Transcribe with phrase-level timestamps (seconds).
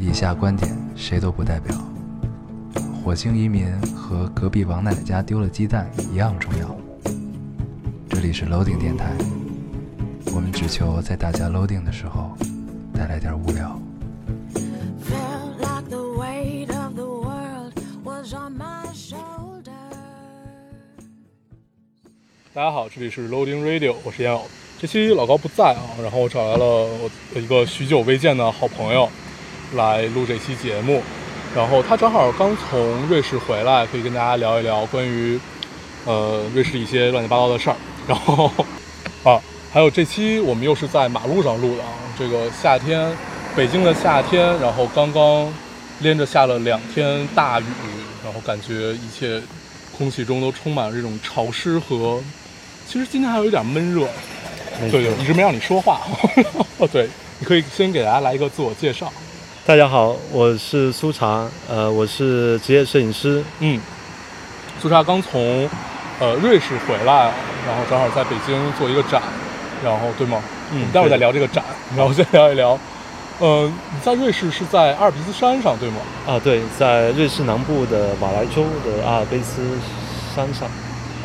[0.00, 1.76] 以下观点谁都不代表。
[3.02, 6.76] 火星移民和隔壁王奶奶家丢了鸡蛋一样重要。
[8.08, 9.12] 这里是 Loading 电台，
[10.32, 12.30] 我们只求在大家 Loading 的时候
[12.94, 13.76] 带来点无聊。
[15.04, 17.72] Felt like the weight of the world
[18.04, 19.72] was on my shoulders.
[22.54, 24.42] 大家好，这里是 Loading Radio，我是烟偶。
[24.78, 29.08] 这期老高不在啊，然后我找来了我一个许久未见的好朋友
[29.74, 31.02] 来录这期节目。
[31.56, 35.40] 然后他正好刚从瑞士回来，可以跟大家聊一聊关于
[36.04, 37.76] 呃瑞士一些乱七八糟的事儿。
[38.06, 38.50] 然后
[39.24, 39.40] 啊，
[39.72, 43.10] 还有这期我们又是在马路上录的啊，这个夏天，
[43.56, 45.52] 北京的夏天，然后刚刚
[46.00, 47.64] 连着下了两天大雨，
[48.22, 49.40] 然后感觉一切
[49.96, 52.22] 空气中都充满了这种潮湿和，
[52.86, 54.06] 其实今天还有一点闷热。
[54.90, 56.02] 对对，一直没让你说话。
[56.76, 57.08] 哦， 对，
[57.38, 59.10] 你可以先给大家来一个自我介绍。
[59.68, 63.44] 大家好，我是苏茶，呃，我是职业摄影师。
[63.60, 63.78] 嗯，
[64.80, 65.68] 苏茶刚从
[66.18, 67.30] 呃瑞士回来，
[67.66, 69.20] 然后正好在北京做一个展，
[69.84, 70.42] 然后对吗？
[70.72, 71.62] 嗯待会儿再聊这个展，
[71.94, 72.78] 然后先聊一聊。
[73.40, 75.96] 呃，你在瑞士是在阿尔卑斯山上对吗？
[76.26, 79.60] 啊，对，在瑞士南部的瓦莱州的阿尔卑斯
[80.34, 80.66] 山上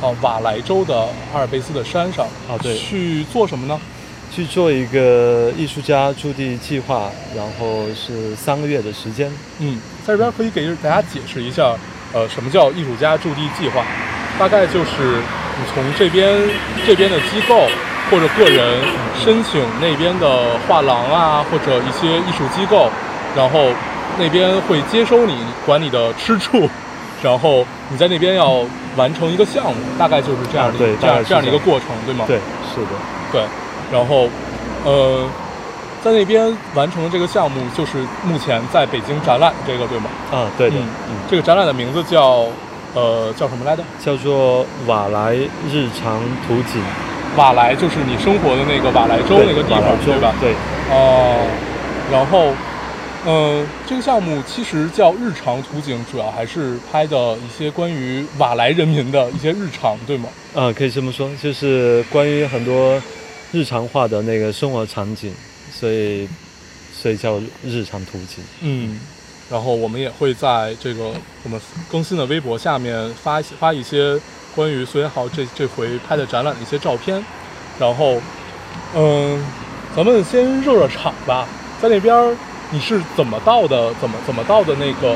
[0.01, 2.25] 哦，瓦莱州的阿尔卑斯的山上。
[2.49, 3.79] 啊对去做什么呢？
[4.33, 9.31] 去做一个艺术家驻地计划，然后是三个月的时间。
[9.59, 11.75] 嗯，在这边可以给大家解释一下，
[12.13, 13.83] 呃，什么叫艺术家驻地计划？
[14.39, 15.21] 大概就是
[15.59, 16.35] 你从这边
[16.87, 17.67] 这边的机构
[18.09, 18.81] 或者个人
[19.23, 22.89] 申请那边的画廊啊，或者一些艺术机构，
[23.35, 23.67] 然后
[24.17, 26.67] 那边会接收你，管你的吃住，
[27.21, 32.25] 然后你在那边要完成一个项目，大概就是这样的这样这样的一个过程，对吗？
[32.27, 32.37] 对，
[32.73, 32.89] 是的，
[33.31, 33.43] 对，
[33.93, 34.27] 然后，
[34.83, 35.23] 呃，
[36.03, 40.09] 在那边完成的这个项目就是目前在北京展览这个，对吗？
[40.31, 42.47] 啊，对的，嗯嗯，这个展览的名字叫，
[42.95, 43.83] 呃，叫什么来着？
[44.03, 45.35] 叫做瓦莱
[45.71, 46.81] 日常图景，
[47.37, 50.33] 瓦莱，就是你生活的那个瓦莱州那个地方，对吧？
[50.41, 50.53] 对，
[50.89, 51.45] 哦、
[52.11, 52.47] 然后，
[53.25, 60.29] 呃，这个项目其实叫日常图景，主要还是拍的一些关于瓦莱人民的一些日常，对吗？
[60.55, 62.99] 啊，可以这么说，就是关于很多
[63.53, 65.31] 日常化的那个生活场景，
[65.71, 66.27] 所以
[66.91, 68.43] 所以叫日常图景。
[68.61, 68.99] 嗯，
[69.49, 74.19] 然后我们也会在这个我们更新的微博下面发一些发一些
[74.55, 77.23] 关于苏元豪这这回拍的展览的一些照片，
[77.79, 78.19] 然后，
[78.95, 79.45] 嗯，
[79.95, 81.47] 咱们先热热场吧，
[81.79, 82.35] 在那边
[82.71, 83.93] 你是怎么到的？
[84.01, 85.15] 怎么怎么到的那个？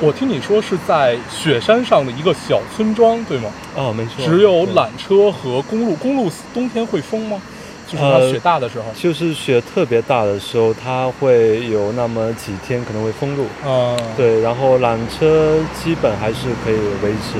[0.00, 3.50] 我听你说是在雪山上的一个小村庄，对吗？
[3.76, 7.40] 哦，没错，只有缆车和公路，公路冬天会封吗？
[7.86, 8.84] 就是雪大的时候。
[8.94, 13.46] 就是雪特别大的时候，它会有那么几天可能会封路。
[13.64, 17.38] 嗯，，对，然后缆车基本还是可以维持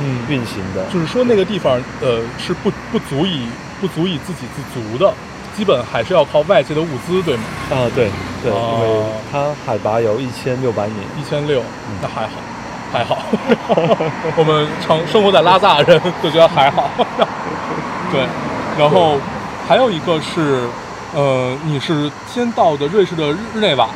[0.00, 0.84] 嗯，运行的。
[0.92, 3.46] 就是说那个地方，呃，是不不足以
[3.80, 5.12] 不足以自给自足的，
[5.56, 7.42] 基本还是要靠外界的物资，对吗？
[7.70, 8.10] 啊，对
[8.42, 10.94] 对，哦因为它海拔有一千六百米。
[11.18, 11.62] 一千六，
[12.02, 12.32] 那还好，
[12.92, 13.18] 还好。
[14.36, 16.90] 我们常生活在拉萨的人都觉得还好。
[18.12, 18.20] 对，
[18.78, 19.16] 然后
[19.66, 20.68] 还有一个是，
[21.14, 23.88] 呃，你是先到的瑞士的日日内瓦，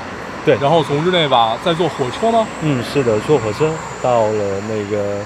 [0.44, 2.46] 对，然后从日内瓦再坐火车吗？
[2.62, 3.70] 嗯，是的，坐火车
[4.00, 5.18] 到了那个，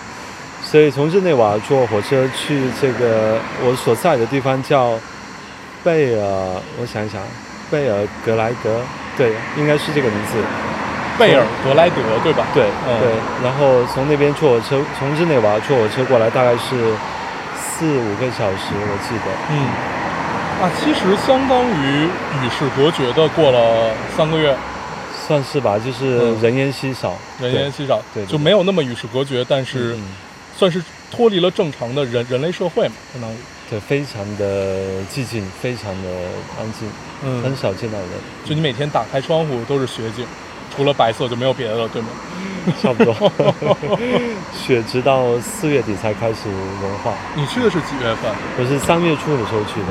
[0.63, 4.99] 所以从日内瓦坐火车去这个我所在的地方叫
[5.85, 7.21] 贝尔，我想一想，
[7.71, 8.81] 贝尔格莱德，
[9.17, 10.39] 对，应该是这个名字。
[11.19, 12.45] 贝尔格莱德，对吧？
[12.53, 13.13] 对、嗯对，
[13.45, 16.95] 然后从那边坐火车，从日内瓦坐火车过来，大概是
[17.55, 19.31] 四五个小时，我记得。
[19.51, 19.69] 嗯，
[20.63, 22.05] 啊，其实相当于
[22.41, 24.57] 与世隔绝的过了三个月，
[25.27, 30.05] 算是吧，就是嗯人烟稀少，人烟稀少，对对对就没有那么与世隔绝，但是嗯
[30.57, 30.81] 算是
[31.11, 33.35] 脱离了正常的人人类社会嘛，相当于。
[33.69, 36.09] 对，非常的寂静，非常的
[36.61, 36.89] 安静，
[37.25, 38.09] 嗯很嗯，少见到人，
[38.45, 40.25] 就你每天打开窗户都是雪景，
[40.77, 42.09] 除了白色就没有别的了，对吗？
[42.81, 43.13] 差不多。
[44.55, 46.49] 雪直到四月底才开始
[46.81, 48.31] 融化，你去的是几月份？
[48.61, 49.89] 我是三月初的时候去的。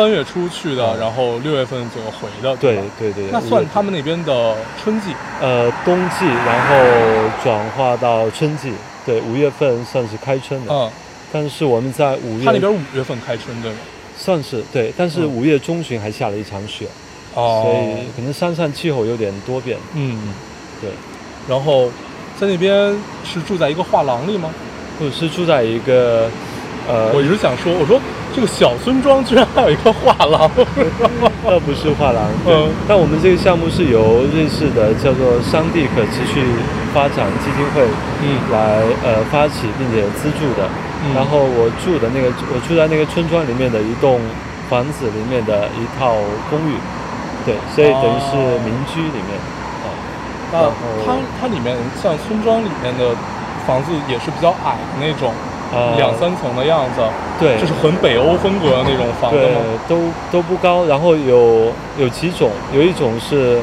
[0.00, 2.82] 三月初去的，嗯然后六月份左右回的，对吧？
[2.98, 5.08] 对对，那算他们那边的春季。
[5.42, 6.74] 呃冬季，然后
[7.44, 8.72] 转化到春季。
[9.04, 10.90] 对，五月份算是开春的，嗯，
[11.30, 13.76] 但是我们在五月他那边五月份开春，对吗？
[14.16, 16.86] 算是对，但是嗯五月中旬还下了一场雪，
[17.34, 19.76] 哦，所以可能山上气候有点多变。
[19.92, 20.32] 嗯，
[20.80, 20.88] 对，
[21.46, 21.90] 然后
[22.38, 24.50] 在那边是住在一个画廊里吗？
[24.98, 26.30] 或者是住在一个
[26.88, 28.00] 呃，我一直想说，我说
[28.34, 30.50] 这个小村庄居然还有一个画廊，
[31.44, 32.54] 那不是画廊，对。
[32.54, 36.42] 嗯但我们这个项目是由瑞士的叫做商地可持续
[36.92, 37.86] 发展基金会，
[38.22, 40.66] 嗯来呃发起并且资助的。
[41.02, 44.20] 嗯然后我住的那个，我住在那个村庄里面的一栋
[44.68, 46.12] 房子里面的一套
[46.50, 46.76] 公寓，
[47.46, 49.32] 对，所以等于是哦民居里面。
[49.80, 49.88] 啊，
[50.52, 50.68] 那
[51.06, 53.16] 它它里面像村庄里面的
[53.66, 55.32] 房子也是比较矮的那种，
[55.72, 57.00] 呃两三层的样子，
[57.38, 59.54] 对，就是很北欧风格的那种房子对？，
[59.88, 63.60] 都都不高，然后有有几种，有一种是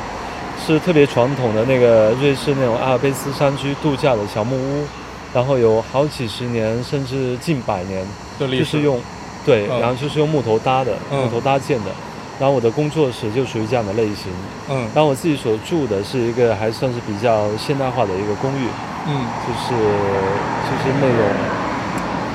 [0.65, 4.86] 是特别传统的那个瑞士那种阿尔卑斯山区度假的小木屋，
[5.33, 8.06] 然后有好几十年甚至近百年，
[8.39, 9.00] 就是用
[9.45, 9.80] 对，嗯。
[9.80, 11.24] 然后就是用木头搭的，嗯。
[11.24, 11.92] 木头搭建的。
[12.39, 14.31] 然后我的工作室就属于这样的类型，
[14.69, 14.88] 嗯。
[14.94, 18.68] 然后我自己所住的是一个还算是比较现代化的一个公寓，
[19.07, 19.25] 嗯。
[19.45, 21.25] 就是就是那种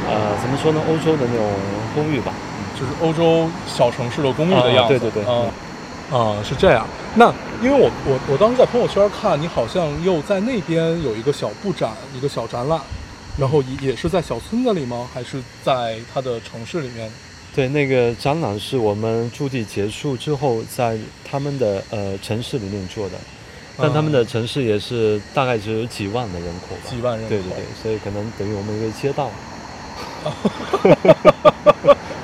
[0.08, 1.50] 呃怎么说呢，欧洲的那种
[1.94, 2.32] 公寓吧，
[2.78, 4.94] 就是欧洲小城市的公寓的样子。
[4.94, 5.46] 啊对对对啊
[6.10, 6.86] 啊，是这样。
[7.14, 7.32] 那
[7.62, 12.78] 因为我我我当时在朋友圈看你好像又在那边有一个小布展，一个小展览，
[13.38, 15.08] 然后也也是在小村子里吗？
[15.14, 17.10] 还是在它的城市里面？
[17.54, 20.98] 对，那个展览是我们驻地结束之后，在
[21.30, 23.14] 他们的呃城市里面做的，
[23.78, 29.30] 但他们的城市也是大概只有几万的人口吧，几万人口对对对，所以可能等于我们一个街道。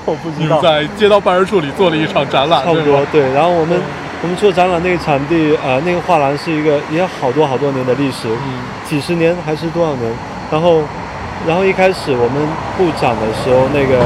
[0.04, 2.80] 我不你们在街道办事处里做了一场展览，差不。
[2.80, 3.20] 多对。
[3.32, 3.82] 然后我们、嗯
[4.20, 10.12] 我们做展览那个场地，呃，那个画廊是一个也有好多好多年的历史，嗯几十年还是多少年？
[10.50, 10.82] 然后，
[11.46, 12.42] 然后一开始我们
[12.76, 14.02] 布展的时候，那个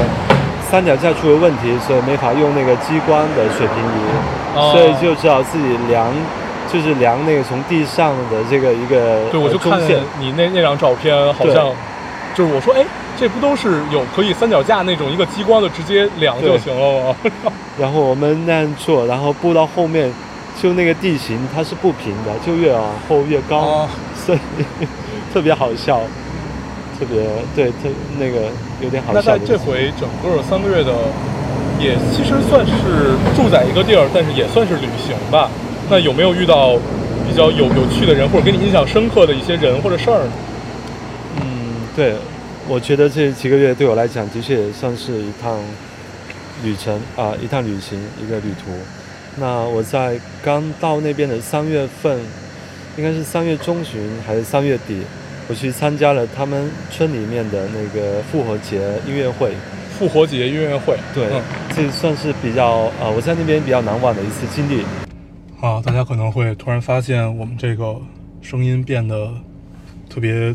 [0.69, 4.04] 三脚架出了问题，所以没法用那个激光的水平仪，
[4.54, 6.12] 哦所以就只好自己量，
[6.70, 9.98] 就是量那个从地上的这个一个对，我就看见。
[10.20, 11.70] 你那那张照片，好像
[12.34, 12.84] 就是我说，哎，
[13.19, 17.17] 这不都是有可以三脚架那种一个激光的，直接量就行了吗？
[17.79, 20.11] 然后我们那样做，然后布到后面，
[20.61, 24.38] 就那个地形它是不平的，就越往后越高，哦所以
[25.34, 26.00] 特别好笑，
[26.99, 27.23] 特别
[27.55, 27.88] 对，特
[28.19, 28.49] 那个
[28.81, 29.38] 有点好笑那在。
[29.44, 30.93] 这回整个三个月的，
[31.81, 32.73] 也其实算是
[33.34, 35.50] 住在一个地儿，但是也算是旅行吧。
[35.90, 36.76] 那有没有遇到
[37.29, 40.32] 比较有有趣的人，或者给你印象深刻的一些人或者事儿呢？
[41.93, 42.15] 嗯，对，
[42.69, 45.59] 我觉得这几个月对我来讲，的确也算是一趟
[46.65, 48.71] 旅程啊、一趟旅行，一个旅途。
[49.37, 52.19] 那我在刚到那边的三月份，
[52.97, 55.03] 应该是三月中旬还是三月底，
[55.49, 59.53] 我去参加了他们村里面的那个复活节音乐会。
[59.99, 61.43] 复活节音乐会，对，嗯
[61.75, 64.83] 这算是比较啊、我在那边比较难忘的一次经历。
[65.61, 67.97] 啊，大家可能会突然发现我们这个
[68.41, 69.33] 声音变得
[70.11, 70.55] 特别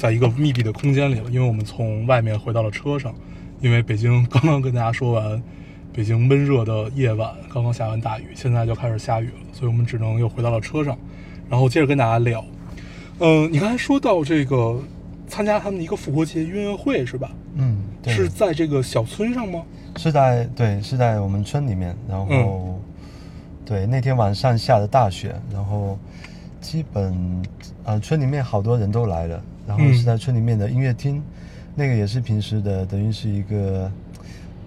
[0.00, 3.14] 在一个密闭的空间里了，因为我们从外面回到了车上，
[3.60, 5.42] 因为北京刚刚跟大家说完，
[5.92, 10.96] 北京闷热的夜晚刚刚下完大雨，现在就开始下雨了，所以我们只能又回到了车上，
[11.50, 12.42] 然后接着跟大家聊。
[13.18, 14.80] 嗯，你刚才说到这个
[15.28, 17.30] 参加他们的一个复活节音乐会是吧？
[17.56, 19.62] 嗯，对是在这个小村上吗？
[19.98, 22.80] 是在对是在我们村里面，然后、嗯
[23.62, 25.96] 对那天晚上下的大雪，然后
[26.60, 27.42] 基本
[27.84, 29.40] 呃村里面好多人都来了，
[29.70, 31.22] 然后嗯是在村里面的音乐厅，
[31.76, 33.90] 那个也是平时的，等于是一个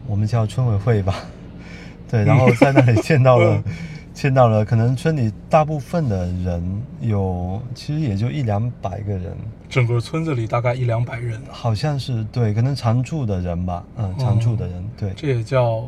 [0.07, 1.15] 我们叫村委会吧，
[2.09, 3.61] 对，然后在那里见到了。
[4.13, 9.35] 见到了，可能村里大部分的人有，其实也就一两百个人，
[9.67, 15.83] 整个村子里大概一两百人，好像是对，可能常住的人吧，嗯，常住的人，对，这也叫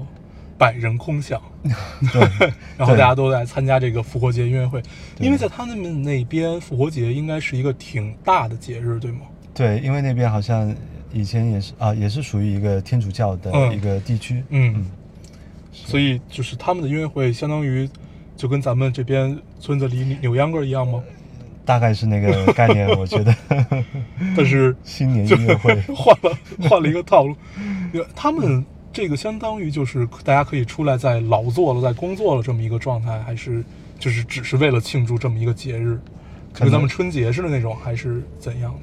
[0.57, 1.41] 百人空巷。
[2.11, 2.21] 对，
[2.77, 4.81] 然后大家都在参加这个复活节音乐会，
[5.19, 9.21] 因为在他们那边复活节应该是一个挺大的节日，对吗？
[9.53, 10.75] 对，因为那边好像
[11.11, 14.43] 以前也是啊，也是属于一个天主教的嗯一个地区。
[14.49, 14.85] 嗯，
[15.71, 17.89] 所以就是他们的音乐会相当于
[18.35, 21.01] 就跟咱们这边村子里扭扭秧歌一样吗？
[21.65, 23.35] 大概是那个概念，我觉得。
[24.37, 26.37] 但是新年音乐会，换了
[26.69, 27.35] 换了一个套路，
[28.15, 28.63] 他们
[28.95, 33.61] 这个相当于就是大家可以出来在劳作了，在工作了这么一个状态，还是
[33.99, 35.99] 就是只是为了庆祝这么一个节日，
[36.53, 38.79] 就跟咱们春节似的那种，还是怎样的？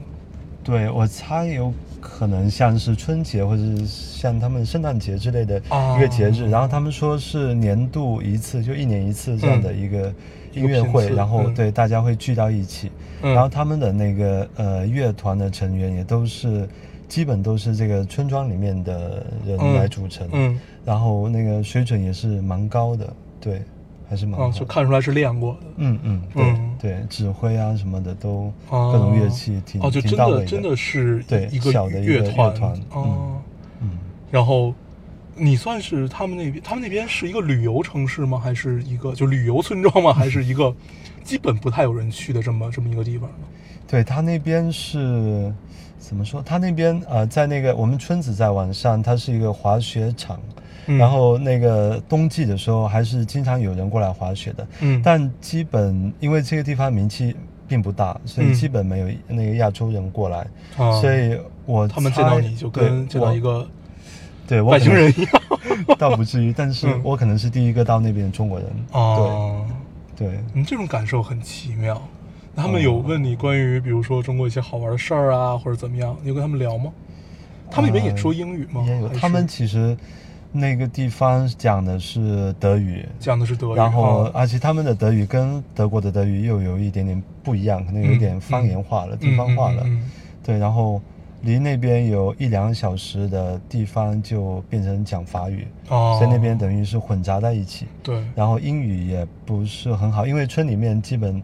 [0.62, 10.12] 对我猜有可能像是春节或者是像他们圣诞节之类的哦一个节日，然后他们说是年度一次，就一年一次这样的一个
[10.52, 12.92] 音乐会，然后嗯对大家会聚到一起，
[13.22, 16.68] 嗯然后他们的那个呃乐团的成员也都是
[17.12, 23.60] 基本都是这个村庄里面的人嗯来组成，嗯，然后那个水准也是蛮高的，对，
[24.08, 24.58] 还是蛮好啊，的。
[24.58, 25.58] 就看出来是练过的。
[25.76, 33.36] 嗯嗯，对、嗯对，指挥啊什么的都哦各种乐器挺、哦，就真的真的是对一个小的一个乐团乐团哦。
[33.82, 33.98] 嗯
[34.30, 34.72] 然后
[35.36, 38.38] 你算是他们那边，他们那边是一个旅游城市吗？
[38.38, 40.14] 还是一个就旅游村庄吗？
[40.14, 40.74] 还是一个
[41.22, 43.46] 基本不太有人去的这么这么一个地方呢？
[43.86, 45.52] 对他那边是
[46.02, 46.42] 怎么说？
[46.42, 50.38] 他那边呃，在那个我们村子在晚上，它是一个滑雪场，
[50.86, 50.98] 嗯。
[50.98, 57.36] 然后那个冬季的时候还是经常有人过来滑雪的，嗯，但基本因为这个地方名气
[57.68, 58.52] 并不大，所以嗯。
[58.52, 60.38] 基本没有那个亚洲人过来，
[60.76, 63.66] 啊所以我他们见到你就对跟见到一个
[64.46, 65.30] 对我外星人一样。
[65.98, 67.00] 倒不至于，但是嗯。
[67.04, 69.64] 我可能是第一个到那边的中国人，哦。
[70.16, 70.38] 对对。
[70.52, 72.00] 你，这种感受很奇妙。
[72.54, 76.92] 那他们有问你关于比如说中国一些好玩的事儿啊，或者怎么样，你有跟他们聊吗？
[77.70, 78.84] 他们那边也说英语吗？
[78.86, 79.96] 呃也有，他们其实
[80.52, 89.86] 那个地方讲的是德语，讲的是德语，然后啊而且他们的德语跟德国的德语又有一点点不一样，可能有一点嗯方言化了、地方化了。
[90.44, 91.00] 对，然后
[91.40, 97.86] 离那边有一两小时的地方就变成讲法语，哦，所以那边等于是混杂在一起。
[98.02, 101.42] 对，然后英语也不是很好，因为村里面基本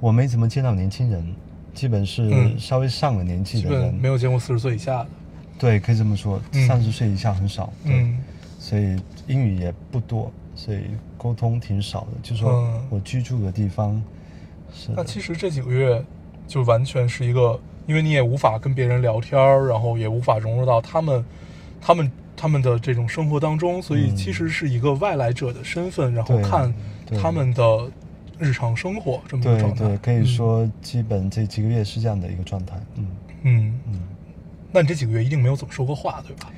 [0.00, 1.26] 我没怎么见到年轻人，
[1.74, 3.94] 基本是嗯稍微上了年纪的人。
[3.94, 5.06] 没有见过四十岁以下的。
[5.58, 7.72] 对，可以这么说，嗯三十岁以下很少。
[7.84, 8.18] 对，嗯
[8.58, 10.80] 所以英语也不多，所以
[11.16, 12.08] 沟通挺少的。
[12.22, 14.02] 就说嗯我居住的地方
[14.74, 16.04] 是那，其实这几个月
[16.46, 21.24] 就完全是一个，因为你也无法跟别人聊天儿，然后也无法融入到他们、
[21.80, 26.72] 他们、他们的这种生活当中，所以嗯其实是一个外来者的身份，然后看
[27.20, 27.90] 他们的
[28.38, 29.84] 日常生活这么一个对状态。
[29.86, 32.74] 对，可以嗯说基本这几个月是这样的一个状态。
[32.96, 33.06] 嗯
[33.42, 34.02] 嗯，嗯，
[34.72, 36.50] 那你这几个月一定没有怎么说过话，对吧？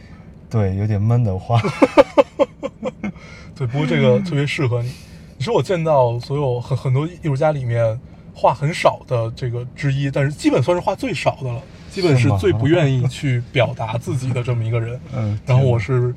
[0.50, 1.60] 对，有点闷的话。
[3.54, 4.90] 对，不过这个特别适合你。
[5.36, 7.98] 你是我见到所有很很多艺术家里面
[8.34, 14.98] 话很少的这个之一，但是基本算是话最少的了，基本是最不愿意去表达自己的这么一个人。
[15.14, 16.14] 嗯，然后我是，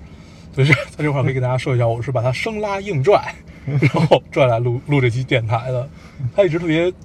[0.56, 3.36] 所以在这块儿可以给大家说一下，我是把他生拉硬拽，
[3.94, 5.88] 然后转来录录这期电台的。
[6.36, 6.98] 他一直特别特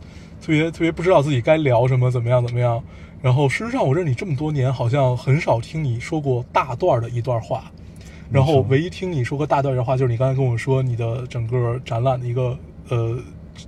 [0.47, 2.83] 别特别不知道自己该聊什么，怎么样怎么样。
[3.23, 7.65] 然后事实上，我认识你这么多年，好像很少听你说过大段的一段话。
[8.31, 12.59] 然后唯一听你说过大段的话，就是你刚才跟我说你的整个展览的一个
[12.89, 13.19] 呃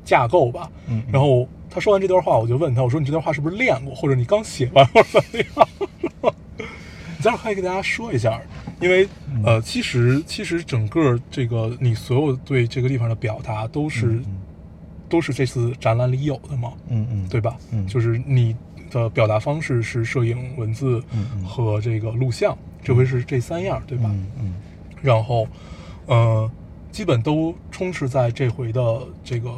[0.04, 0.70] 架构吧。
[1.10, 6.34] 然后他说完这段话，我就问他，我说你这段话是不是练过，或者你刚写完，或者怎么样？
[7.16, 8.40] 你待会儿可以给大家说一下，
[8.80, 14.20] 因为嗯呃，其实其实整个这个你所有对这个地方的表达都是、
[15.08, 17.56] 都是这次展览里有的嘛，嗯嗯，对吧？
[17.72, 18.54] 嗯就是你
[18.90, 21.02] 的表达方式是摄影、文字
[21.44, 24.08] 和这个录像，这回是这三样，对吧？
[24.12, 24.54] 嗯嗯
[25.02, 25.46] 然后，
[26.06, 26.50] 呃，
[26.90, 29.50] 基本都充斥在这回的这个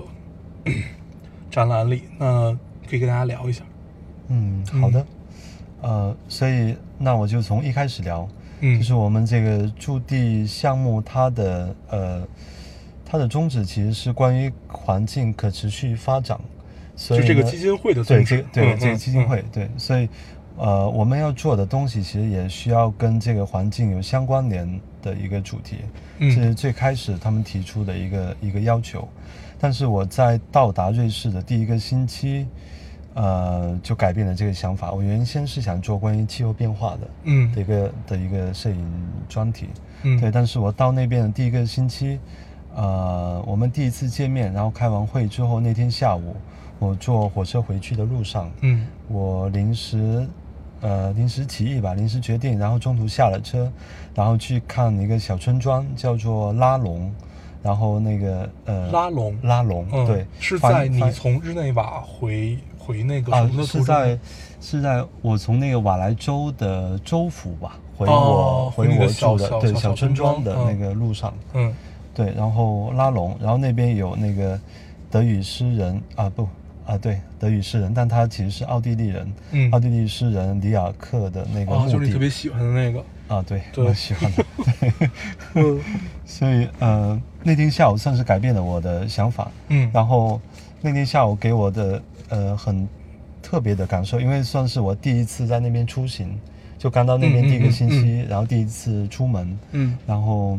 [1.51, 2.03] 展览里。
[2.19, 2.53] 那
[2.89, 3.63] 可以跟大家聊一下。
[4.29, 5.07] 嗯，好的。
[5.81, 8.29] 呃，所以那我就从一开始聊，
[8.61, 12.23] 嗯，就是我们这个驻地项目，它的呃，
[13.05, 16.39] 它的宗旨其实是关于环境可持续发展，
[16.95, 18.37] 所以就这个基金会的对宗旨。
[18.37, 19.29] 这个对、嗯嗯这个基金嗯。
[19.29, 20.09] 会、对，所以
[20.57, 25.79] 呃，我们要做的东西其实也需要跟这个环境有相关联的一个主题，
[26.19, 26.35] 嗯。
[26.35, 29.09] 这是最开始他们提出的一个一个要求。
[29.59, 32.47] 但是我在到达瑞士的第一个星期，
[33.15, 34.93] 呃，就改变了这个想法。
[34.93, 39.69] 我原先是想做关于气候变化的，嗯的一个的一个摄影专题，
[40.03, 40.31] 嗯对。
[40.31, 42.21] 但是我到那边的第一个星期，
[42.75, 46.37] 呃，我们第一次见面，然后开完会之后那天下午，
[46.79, 50.27] 我坐火车回去的路上，嗯我临时，
[50.81, 53.71] 呃，临时起意吧，临时决定，然后中途下了车，
[54.15, 57.13] 然后去看一个小村庄，叫做拉隆，
[57.61, 62.57] 然后那个呃拉隆拉隆，嗯对，是翻在你从日内瓦回
[62.91, 64.19] 回那个啊什么的途中是在
[64.61, 71.73] 是在我从那个瓦莱州的州府吧，回我、哦回回我你的小住的对小村村庄的那个路上，嗯。
[72.13, 74.61] 对，然后拉拢，然后那边有那个
[75.11, 76.47] 德语诗人啊不
[76.85, 79.71] 啊对德语诗人，但他其实是奥地利人，嗯。
[79.71, 83.03] 奥地利诗人里尔克的那个哦，墓地、就是你特别喜欢的那个。
[83.29, 83.85] 啊对，对。
[83.85, 84.45] 我喜欢的，
[84.81, 84.93] 对，
[85.55, 85.81] 嗯。
[86.27, 89.89] 所以呃那天下午算是改变了我的想法，嗯。
[89.95, 90.39] 然后
[90.81, 92.89] 那天下午给我的呃很
[93.43, 96.39] 特别的感受，因为算是我第一次在那边出行，
[96.79, 99.99] 就刚到那边第一个星期，嗯然后第一次出门，嗯。
[100.07, 100.59] 然后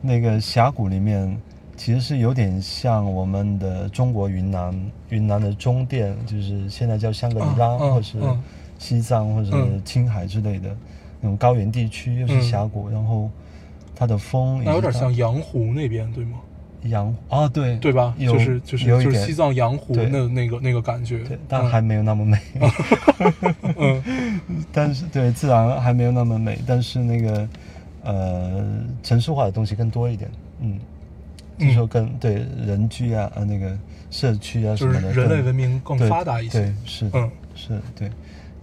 [0.00, 1.40] 那个峡谷里面
[1.76, 8.42] 其实是有点像我们的中国云南云南的中甸，就是现在叫香格里拉，或是嗯
[8.78, 9.82] 西藏或者嗯。
[9.84, 10.76] 青海之类的
[11.20, 13.30] 那种高原地区，又是嗯峡谷，然后
[13.94, 16.38] 它的风那有点像羊湖那边，对吗？
[16.84, 18.14] 羊啊，对对吧？
[18.18, 21.18] 有就是就是有一点就是西藏羊湖对那那个那个感觉。
[21.24, 22.38] 对，但还没有那么美。
[23.76, 24.40] 嗯
[24.72, 27.48] 但是对自然还没有那么美，但是那个
[28.02, 28.64] 呃
[29.02, 30.78] 城市化的东西更多一点，嗯，
[31.58, 33.76] 就是说更对人居啊呃那个
[34.10, 38.10] 社区啊什么的，人类文明更发达一些对，是的，嗯是对。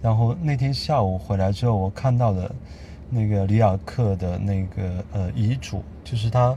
[0.02, 2.52] 然后那天下午回来之后，我看到了
[3.10, 6.56] 那个里尔克的那个呃遗嘱，就是他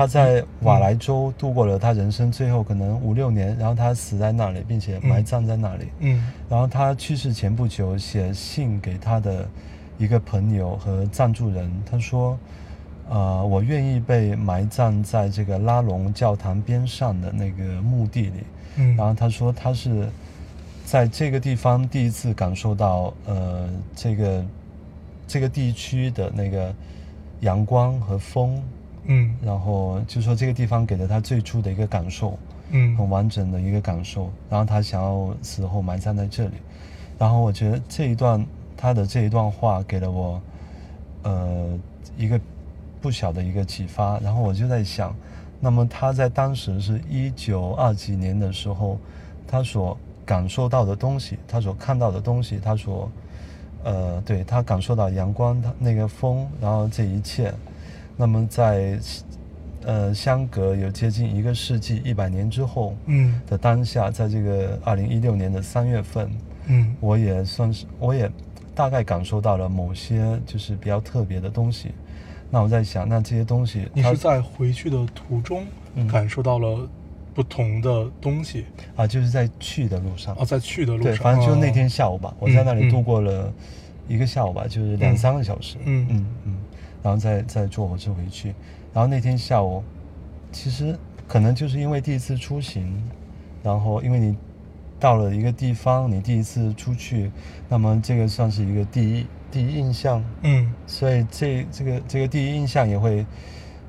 [0.00, 5.88] 他在瓦莱州度过了他人生最后可能五六年，然后他死在那里，并且埋葬在那里。
[5.98, 9.46] 嗯然后他去世前不久写信给他的
[9.98, 12.38] 一个朋友和赞助人，他说
[13.10, 18.42] ：“呃，我愿意被埋葬在这个拉隆教堂边上的那个墓地里。”
[18.76, 20.08] 嗯，然后他说他是
[20.86, 24.44] 在这个地方第一次感受到呃这个
[25.28, 26.74] 这个地区的那个
[27.40, 28.62] 阳光和风，
[29.12, 32.38] 嗯然后就说这个地方给了他最初的一个感受，
[32.70, 34.30] 嗯很嗯完整的一个感受。
[34.48, 36.54] 然后他想要死后埋葬在这里，
[37.18, 40.40] 然后我觉得这一段他的这一段话给了我
[41.24, 41.78] 呃
[42.16, 42.40] 一个
[43.00, 44.18] 不小的一个启发。
[44.20, 45.12] 然后我就在想，
[45.58, 48.96] 那么他在当时是一九二几年的时候，
[49.46, 53.10] 他所感受到的东西，他所看到的东西，他所
[53.82, 57.52] 呃对他感受到阳光，他那个风，然后这一切，
[58.20, 59.00] 那么在
[59.86, 63.40] 呃相隔有接近一个世纪一百年之后嗯。
[63.46, 66.30] 的当下，在这个二零一六年的三月份，
[66.66, 66.94] 嗯。
[67.00, 68.30] 我也算是我也
[68.74, 71.92] 大概感受到了某些就是比较特别的东西。
[72.50, 76.06] 那我在想，那这些东西你是在回去的途中嗯。
[76.06, 76.86] 感受到了
[77.32, 78.66] 不同的东西？
[78.96, 80.34] 啊，就是在去的路上。
[80.34, 83.50] 啊，在去的路对，上，反正就那哦天下午吧，我在那里嗯度过了
[84.08, 85.78] 一个下午吧，就是两嗯三个小时。
[85.86, 86.06] 嗯。
[86.10, 86.56] 嗯嗯，
[87.02, 88.54] 然后再再坐火车回去。
[88.92, 89.82] 然后那天下午，
[90.50, 93.02] 其实可能就是因为第一次出行，
[93.62, 94.36] 然后因为你
[94.98, 97.30] 到了一个地方，你第一次出去，
[97.68, 103.24] 那么这个算是一个第一第一印象，嗯所以这这个这个第一印象也会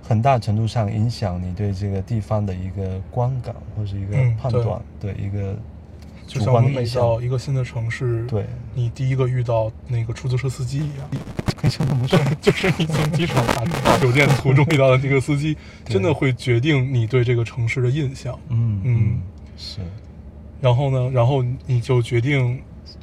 [0.02, 5.56] 很大程度上影响你对这个地方的一个观感或是一个判断，对一个
[6.28, 7.02] 就主像我们每观的印象。
[7.02, 11.10] 到一个新的城市，对，你第一个遇到那个出租车司机一样，
[11.62, 12.20] 可以这么说。
[12.42, 13.46] 就是你从机场
[13.84, 18.38] 打酒店途中遇到的那个司机，真的会决定你对这个城市的印象。
[18.50, 19.22] 嗯嗯
[19.56, 19.80] 是，
[20.60, 22.60] 然后呢，然后你就决定，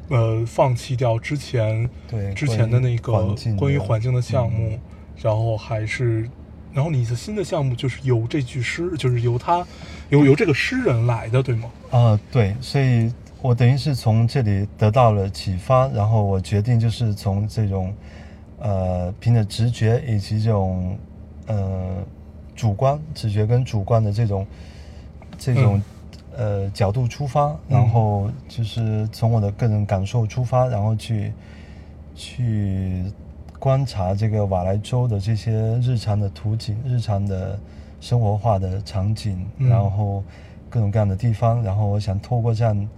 [0.08, 4.80] 呃，放弃掉之前对之前的那个关于环境的项目，嗯
[5.20, 6.28] 然后还是，
[6.72, 9.66] 然后你的新的项目就是由这句诗，就是由他，
[10.10, 11.68] 由由这个诗人来的，对吗？
[11.90, 17.92] 啊、对，所以我等于是从这里得到了启发，然后我决定就是从这种
[18.58, 20.96] 呃凭着直觉以及这种
[21.46, 21.96] 呃
[22.54, 24.46] 主观直觉跟主观的这种
[25.38, 25.80] 这种、
[26.36, 31.32] 呃角度出发，然后就是从我的个人感受出发，然后去
[32.14, 33.04] 去
[33.58, 37.58] 观察这个瓦莱州的这些日常的图景、日常的
[38.00, 39.68] 生活化的场景，嗯。
[39.68, 40.22] 然后
[40.70, 42.88] 各种各样的地方，然后我想透过这样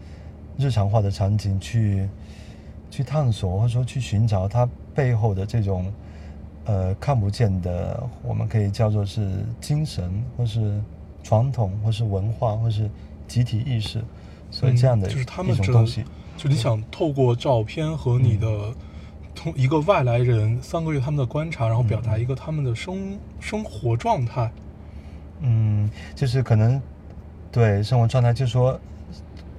[0.59, 2.09] 日常化的场景去
[2.91, 5.93] 去探索，或者说去寻找它背后的这种
[6.65, 10.81] 呃看不见的，我们可以叫做是精神，或是
[11.23, 12.91] 传统，或是文化，或是
[13.27, 14.03] 集体意识，
[14.51, 16.05] 所以这样的嗯就是他一种东西。
[16.37, 18.75] 就你想透过照片和你嗯的。
[19.33, 24.51] 通一个外来人三个月他们的观察，然后表达一个他们的生生活状态。
[25.39, 26.83] 嗯，就是可能
[27.51, 28.79] 对生活状态，就是说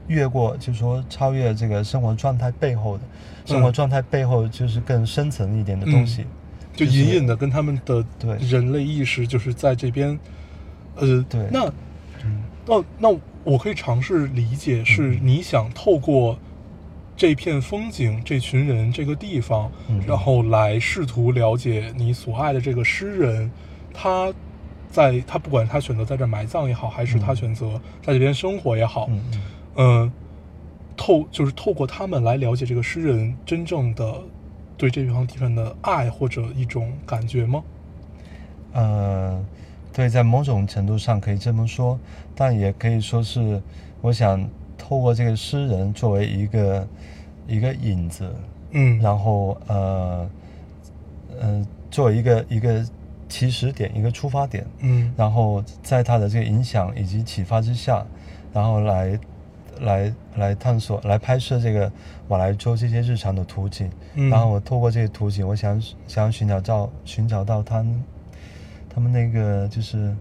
[0.08, 3.04] 越过，就是说超越这个生活状态背后的，
[3.46, 6.26] 生活嗯状态背后就是更深层一点的东西。
[6.74, 8.38] 就隐隐的跟他们的对。
[8.38, 10.18] 人类意识就是在这边，
[10.96, 11.48] 呃，对。
[11.52, 11.66] 那
[12.24, 12.44] 嗯。
[12.66, 15.20] 那那我可以尝试理解，是嗯。
[15.22, 16.40] 你想透过
[17.18, 20.02] 这片风景、这群人、这个地方，嗯。
[20.08, 23.52] 然后来试图了解你所爱的这个诗人，
[23.94, 24.34] 他
[24.90, 27.36] 在他不管他选择在这埋葬也好，还是他嗯。
[27.36, 29.22] 选择在这边生活也好，嗯
[29.76, 30.12] 嗯嗯，
[30.98, 34.22] 透就是透过他们来了解这个诗人真正的
[34.78, 37.64] 对这方地方的爱或者一种感觉吗？
[38.74, 39.44] 呃，
[39.94, 42.00] 对，在某种程度上可以这么说，
[42.36, 43.62] 但也可以说是，
[44.02, 46.88] 我想透过这个诗人作为一个
[47.48, 48.34] 一个引子，
[48.72, 50.30] 嗯，然后呃
[51.40, 52.86] 呃，作为一个一个
[53.28, 58.06] 起始点，一个出发点，嗯然后在他的这个影响以及启发之下，
[58.54, 59.20] 然后来
[59.82, 61.92] 来来探索、来拍摄这个
[62.30, 63.90] 瓦莱州这些日常的图景。
[64.16, 68.04] 嗯，然后我透过这些图景，我想想要寻找到寻找到他们
[68.90, 70.16] 他们那个就是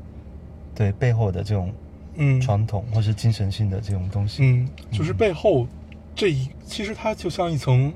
[0.74, 1.72] 对背后的这种
[2.16, 4.42] 嗯传统或是精神性的这种东西。
[4.42, 5.66] 嗯，就是背后
[6.14, 7.92] 这一，其实它就像一层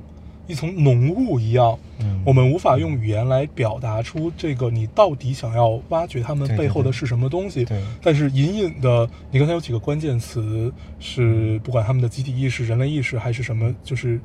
[0.46, 2.22] 一层浓雾一样，嗯。
[2.24, 7.64] 我们无法用语言来表达出这个你到底想要挖掘他们背后的是什么东西。
[7.64, 7.82] 对。
[8.02, 14.20] 但是隐隐的，你刚才有几个关键词是不管他们的集体意识、人类意识还是什么，就是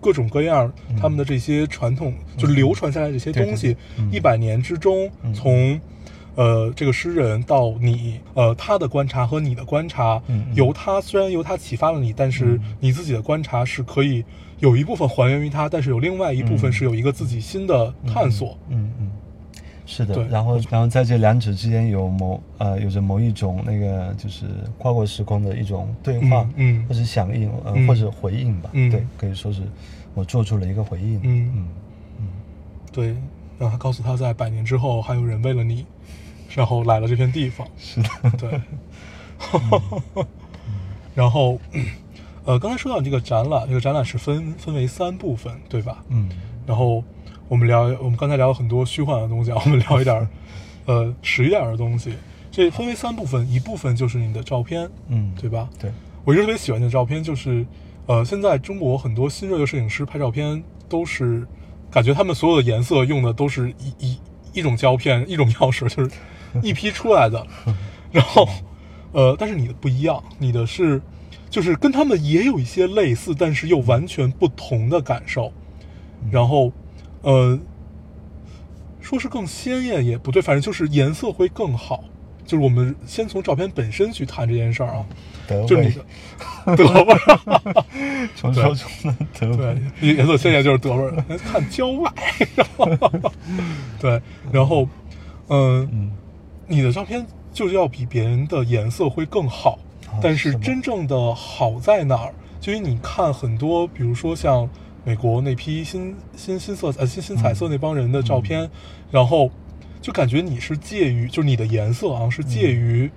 [0.00, 3.76] 各种各样他们的这些传统，就是流传下来这些东西
[4.10, 5.32] 一百年之中，嗯。
[5.34, 5.80] 从。
[6.34, 10.22] 呃，这个诗人到你，呃，他的观察和你的观察，
[10.54, 12.60] 由他虽然由他启发了你，但是嗯。
[12.78, 14.24] 你自己的观察是可以
[14.60, 16.72] 有一部分还原于它，但是有另外一部分嗯。
[16.72, 18.56] 是有一个自己新的探索。
[18.68, 19.10] 嗯嗯，
[19.86, 20.26] 是的对。
[20.28, 24.46] 然后然后在这两者之间有某呃有着某一种那个就是
[24.78, 26.86] 跨过时空的一种对话，嗯嗯。
[26.88, 27.86] 或者响应呃、嗯。
[27.86, 28.90] 或者回应吧，嗯。
[28.90, 29.62] 对，可以说是
[30.14, 31.52] 我做出了一个回应，嗯。
[31.54, 31.68] 嗯
[32.20, 32.28] 嗯。
[32.92, 33.08] 对，
[33.58, 35.86] 然后他告诉他在百年之后还有人为了你，
[36.54, 37.66] 然后来了这片地方。
[37.76, 38.60] 是的，对，
[41.14, 41.58] 然后，
[42.48, 46.02] 呃，刚才说到这个展览，这个展览是分分为三部分，对吧？
[46.08, 46.30] 嗯
[46.66, 47.04] 然后
[47.46, 50.26] 我们聊，我们刚才聊了很多虚幻的东西啊，我们聊一点，
[50.86, 52.14] 呃，实一点的东西。
[52.50, 55.68] 这分为三部分，一部分就是你的照片，嗯，对吧？
[55.78, 55.92] 对，
[56.24, 57.66] 我一直特别喜欢你的照片，就是，
[58.06, 61.46] 呃，现在中国很多新锐的摄影师拍照片都是，
[61.90, 64.18] 感觉他们所有的颜色用的都是一一
[64.54, 66.10] 一种胶片，一种样式，就是
[66.64, 67.46] 一批出来的。
[68.10, 68.48] 然后，
[69.12, 71.00] 呃，但是你的不一样，你的是，
[71.50, 75.52] 就是跟他们也有一些类似，但是又完全不同的感受。
[76.30, 76.72] 然后，
[77.22, 77.58] 呃，
[79.00, 82.04] 说是更鲜艳也不对，反正就是颜色会更好。
[82.44, 85.04] 就是我们先从照片本身去谈这件事儿啊，
[85.46, 86.02] 德就是你味的，
[86.76, 92.10] 德味儿，传说中的德对味，，颜色鲜艳就是德味儿，看郊外，
[94.00, 94.88] 对，然后，
[95.48, 96.10] 嗯，嗯。
[96.70, 99.87] 你的照片就是要比别人的颜色会更好，啊
[100.22, 102.34] 但是真正的好在哪儿？
[102.60, 104.68] 就因为你看很多，比如说像
[105.04, 108.68] 美国那批新新新色呃新新彩色那帮人的照片，
[109.10, 109.50] 然后
[110.00, 113.10] 就感觉你是介于，就是你的颜色啊是介于，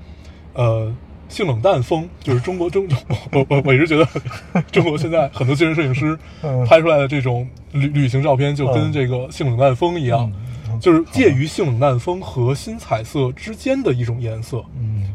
[0.54, 0.94] 呃。
[1.32, 2.86] 性冷淡风就是中国中，
[3.32, 4.06] 我我我一直觉得
[4.70, 6.66] 中国现在很多新人摄影师 嗯。
[6.66, 8.92] 拍出来的这种旅旅行照片，就跟嗯。
[8.92, 10.30] 这个性冷淡风一样，
[10.70, 14.62] 嗯就是介于性冷淡风和新彩色之间的一种颜色。
[14.78, 15.06] 嗯，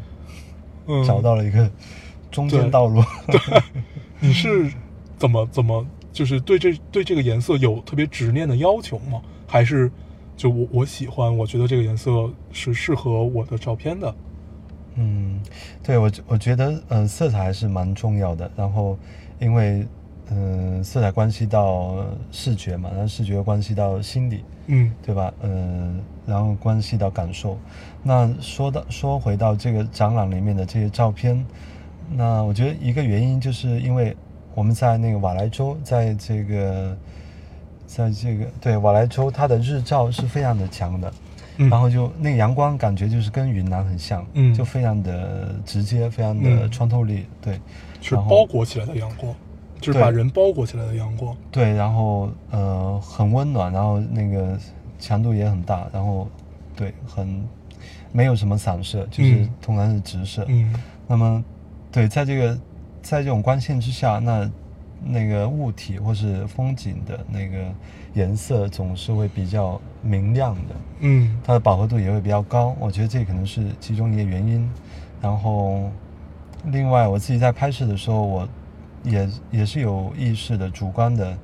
[0.87, 1.71] 嗯，找到了一个
[2.31, 3.41] 中间道路，对
[4.21, 4.71] 你是
[5.17, 9.21] 怎么怎么就是对这对这个颜色有特别执念的要求吗？
[9.47, 9.91] 还是
[10.37, 14.15] 就我我喜欢，我觉得这个颜色是适合我的照片的？
[14.97, 15.41] 嗯，
[15.83, 18.51] 对我我觉得，嗯、色彩还是蛮重要的。
[18.57, 18.99] 然后，
[19.39, 19.87] 因为，
[20.31, 25.33] 嗯、色彩关系到视觉嘛，然后视觉关系到心理，嗯对吧？
[25.43, 27.57] 嗯、然后关系到感受。
[28.03, 31.45] 那说到说回到这个展览里面的这些照片，
[32.11, 34.17] 那我觉得一个原因就是因为
[34.55, 36.97] 我们在那个瓦莱州，在这个，
[37.87, 41.13] 在这个对瓦莱州，它的日照是非常的强的。
[41.59, 47.59] 嗯，然后就那个阳光感觉就是跟云南很像，嗯就非常的直接，非常的嗯穿透力，对，
[48.03, 49.35] 是包裹起来的阳光，
[49.87, 51.37] 就是把人包裹起来的阳光。
[51.51, 54.59] 对，然后呃很温暖，然后那个
[54.99, 56.29] 强度也很大，然后
[56.75, 57.43] 对很
[58.13, 60.45] 没有什么散射，就是嗯通常是直射。
[60.49, 60.75] 嗯
[61.07, 61.45] 那么
[61.93, 62.59] 对，在这个
[63.01, 64.51] 在这种光线之下，那
[65.05, 67.65] 那个物体或是风景的那个
[68.15, 70.75] 颜色总是会比较明亮的。
[71.01, 74.69] 嗯它的饱和度也会比较高，我觉得这可能是其中一个原因。
[75.23, 75.91] 然后，
[76.67, 78.49] 另外我自己在拍摄的时候，我
[79.07, 81.39] 也也是有意识的、主观的，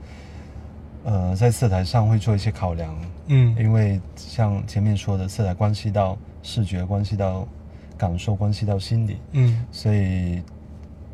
[1.05, 2.95] 呃，在色彩上会做一些考量，
[3.29, 3.57] 嗯。
[3.59, 7.49] 因为像前面说的，色彩关系到视觉，关系到
[7.97, 9.65] 感受，关系到心理，嗯。
[9.71, 10.43] 所以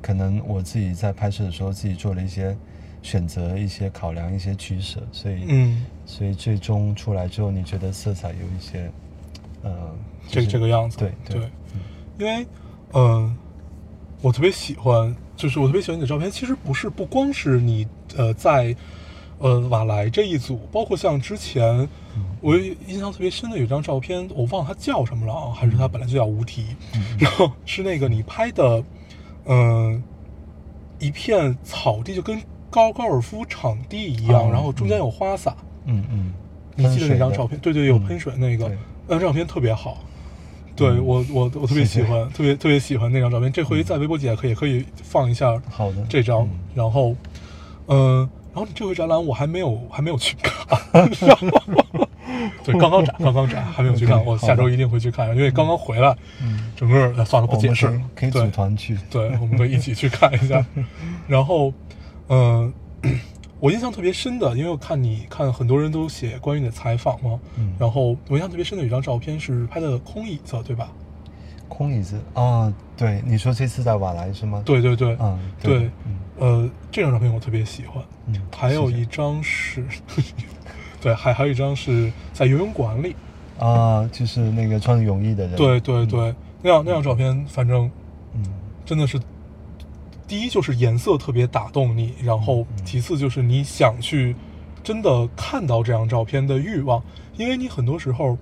[0.03, 2.57] 可能我自己在拍摄的时候，自己做了一些
[3.03, 8.91] 选择、一些考量、一些取舍，所以嗯，所以最终出来之后，你觉得色彩有一些，
[9.63, 9.95] 呃，
[10.27, 10.99] 就是这个样子。
[10.99, 11.51] 对对对，
[12.19, 12.47] 因为，
[12.95, 13.37] 嗯、
[14.21, 16.31] 我特别喜欢，就是我特别喜欢你的照片。
[16.31, 18.77] 其实不是不光是你呃在
[19.39, 21.65] 呃瓦莱这一组，包括像之前
[22.17, 28.85] 嗯我印象特别深的有一张照片，我忘了它叫什么了啊，还是它本来就叫无题，嗯然后是那个你拍的，
[29.47, 30.03] 嗯、
[30.99, 35.57] 一片草地，就跟高高尔夫场地一样，哦然后中间有花洒。
[35.87, 36.35] 嗯嗯，
[36.75, 37.59] 你记得那张照片？
[37.61, 38.71] 对对，有嗯喷水那个，
[39.07, 40.05] 那张照片特别好。
[40.79, 43.53] 对嗯我我我特别喜欢， 特别特别喜欢那张照片。
[43.53, 47.15] 这回在微博底下可以可以放一下好的这张嗯，然后，
[47.89, 50.79] 嗯，然后这回展览我还没有还没有去看，
[52.65, 60.65] 对，刚刚展刚刚展还没有去看我下周一定会去看，因为刚刚回来，嗯，整个哎算了不解释了，可以组团去，对，我们可以一起去看一下。
[61.27, 61.73] 然后，
[62.29, 62.73] 嗯、
[63.61, 70.89] 我印象特别深的，因为我看你看很多人都写关于你的采访嘛，嗯然后我印象特别深的有一张照片是拍的空椅子，对吧？
[71.69, 78.03] 空椅子啊，对，你说这次在瓦莱是吗？，对对对，嗯，对嗯呃，这张照片我特别喜欢。
[78.27, 79.85] 嗯，还有一张是，
[81.01, 83.15] 对，还还有一张是在游泳馆里。
[83.59, 87.91] 啊，就是那个穿泳衣的人，对对对，那样那张照片，反正
[88.35, 88.43] 嗯，
[88.87, 89.19] 真的是，
[90.29, 92.85] 第一就是颜色特别打动你，然后嗯。
[92.85, 94.37] 其次就是你想去
[94.85, 97.03] 真的看到这张照片的欲望，
[97.37, 98.37] 因为你很多时候，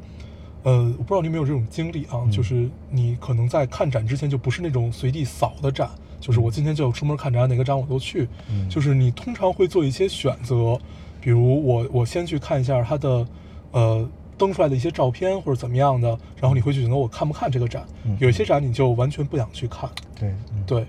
[0.64, 2.30] 呃，我不知道你有没有这种经历啊，嗯。
[2.30, 5.88] 就是你可能在看展之前就不是那种随地扫的展，
[6.20, 8.68] 就是我今天就出门看展，哪个展我都去，嗯。
[8.68, 10.78] 就是你通常会做一些选择，
[11.20, 13.26] 比如我我先去看一下它的，
[13.70, 14.10] 呃。
[14.38, 17.86] 登出来的一些照片或者怎么样的，然后你会去选择我看不看这个展。
[18.04, 18.14] 嗯。
[18.20, 20.86] 有一些展你就完全不想去看，对，嗯，对，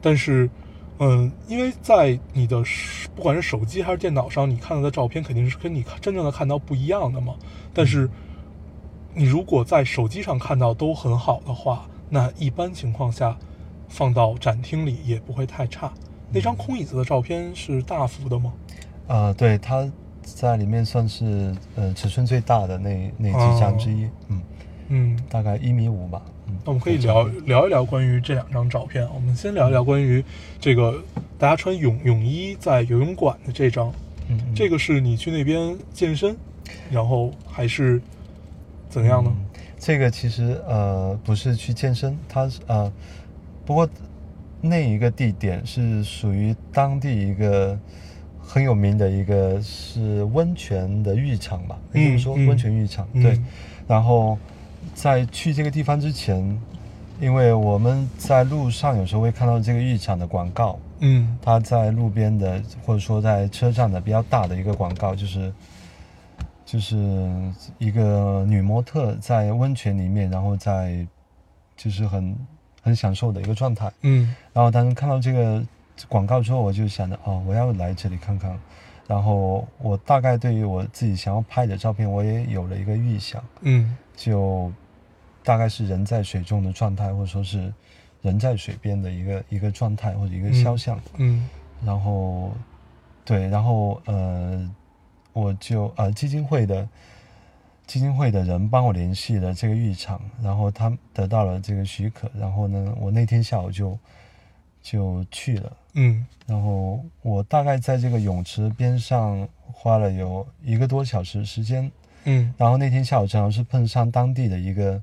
[0.00, 0.48] 但是，
[0.98, 7.34] 嗯，因为在你的手不管是手机还是电脑上，你看到的照片肯定是跟你真正的看到不一样的嘛。
[7.74, 8.08] 但是，
[9.14, 13.36] 你如果在手机上看到都很好的话，那一般情况下，
[13.88, 15.92] 放到展厅里也不会太差。
[16.30, 18.52] 那张空椅子的照片是大幅的吗？
[19.06, 19.90] 啊，对，它
[20.22, 24.42] 在里面算是呃尺寸最大的那那几张之一，嗯，
[24.88, 29.06] 嗯，大概一米五吧，嗯，那我们可以聊聊一聊关于这两张照片。
[29.14, 30.24] 我们先聊一聊关于
[30.58, 31.02] 这个
[31.38, 33.92] 大家穿泳泳衣在游泳馆的这张。
[34.28, 36.36] 嗯，嗯这个是你去那边健身，
[36.90, 38.00] 然后还是
[38.88, 39.30] 怎样呢？
[39.34, 39.44] 嗯
[39.80, 42.92] 这个其实呃不是去健身，它是呃，
[43.64, 43.88] 不过
[44.60, 47.78] 那一个地点是属于当地一个
[48.40, 53.40] 很有名的一个是温泉的浴场吧，可以这么说，温泉浴场、嗯对。
[53.86, 54.36] 然后
[54.98, 56.60] 在去这个地方之前，
[57.20, 65.52] 因为我们在路上有时候会看到这个浴场的广告，嗯它在路边的或者说在车站的比较大的一个广告，就是
[66.66, 67.30] 就是
[67.78, 71.06] 一个女模特在温泉里面，然后在
[71.76, 72.36] 就是很
[72.82, 73.88] 很享受的一个状态。
[74.02, 75.64] 嗯然后当时看到这个
[76.08, 78.58] 广告之后，我就想着哦，我要来这里看看。
[79.06, 84.70] 然后我大概对于我自己想要拍的照片，我也有了一个预想，嗯就
[85.48, 87.72] 大概是人在水中的状态，或者说是
[88.20, 91.00] 人在水边的一个一个状态或者一个肖像。
[91.16, 91.48] 嗯
[91.82, 92.52] 然后，
[93.24, 94.70] 对，然后呃，
[95.32, 96.86] 我就呃基金会的
[97.86, 103.98] 基金会的人帮我联系了这个浴场，然后他得到了这个许可，然后呢，我那天下午就
[104.82, 106.26] 就去了，嗯。
[106.46, 111.90] 然后我大概在这个泳池边上花了有一个多小时时间，
[112.24, 112.52] 嗯。
[112.58, 115.00] 然后那天下午正好是碰上当地的一个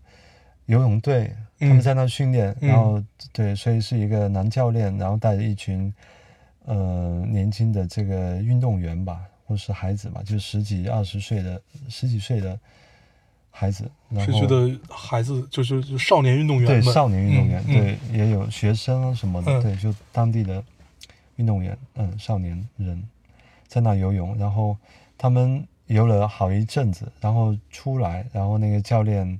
[0.65, 1.27] 游泳队，
[1.59, 2.69] 他嗯们在那训练，嗯。
[2.69, 5.93] 然后对，所以是一个男教练，然后带着一群
[6.65, 12.59] 呃年轻的这个运动员吧，或是孩子吧，就十几二十岁的十几岁的
[13.51, 17.73] 孩子，然后是觉得孩子就是就少年运动员对少年运动员，嗯嗯。
[17.75, 19.61] 对也有学生啊什么的，嗯。
[19.61, 20.63] 对，就当地的
[21.35, 23.01] 运动员，嗯，少年人
[23.67, 24.75] 在那游泳，然后
[25.17, 29.39] 他们游了好一阵子，然后出来，然后那个教练，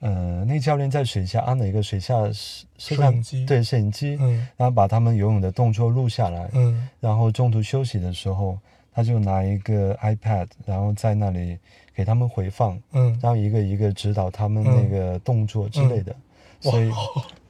[0.00, 3.46] 呃，那个教练在水下安了一个水下摄摄像机。
[3.46, 4.46] 对摄影机，嗯。
[4.56, 6.88] 然后把他们游泳的动作录下来，嗯。
[7.00, 8.58] 然后中途休息的时候，
[8.92, 11.58] 他就拿一个 iPad，然后在那里
[11.94, 14.76] 给他们回放，嗯，然后一个一个指导他们嗯。
[14.76, 16.14] 那个动作之类的，
[16.60, 16.96] 所以哇，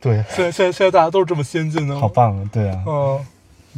[0.00, 2.84] 对，现在现在现在大家都是这么先进的，好棒，对啊。
[2.86, 3.26] 嗯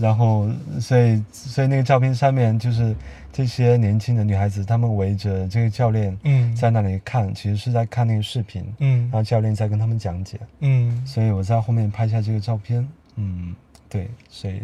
[0.00, 0.48] 然后，
[0.80, 2.94] 所以所以那个照片上面就是
[3.32, 6.54] 这些年轻的女孩子，她们围着这个教练嗯。
[6.54, 9.02] 在那里看，其实是在看那个视频，嗯。
[9.04, 11.04] 然后教练在跟他们讲解，嗯。
[11.06, 13.54] 所以我在后面拍下这个照片，嗯，
[13.88, 14.62] 对，所以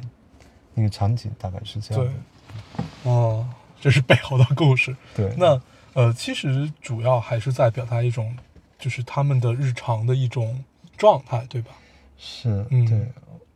[0.73, 3.47] 那个场景大概是这样对，，哦，
[3.81, 4.97] 这是背后的故事。
[5.15, 5.61] 对，那
[5.95, 8.37] 呃，其实主要还是在表达一种，
[8.79, 10.65] 就是他们的日常的一种
[10.97, 11.73] 状态，对吧？
[12.17, 12.87] 是，嗯。
[12.87, 12.99] 对，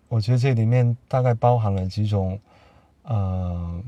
[0.08, 2.38] 我觉得这里面大概包含了几种，
[3.02, 3.82] 呃，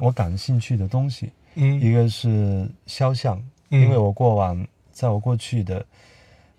[0.00, 1.80] 我感兴趣的东西，嗯。
[1.80, 3.82] 一嗯个是肖像，嗯。
[3.82, 5.84] 因为我过往在我过去的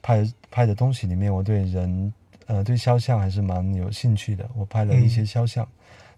[0.01, 2.13] 拍拍的东西里面，我对人
[2.45, 5.67] 呃对肖像还是蛮有兴趣的，我拍了一些嗯肖像。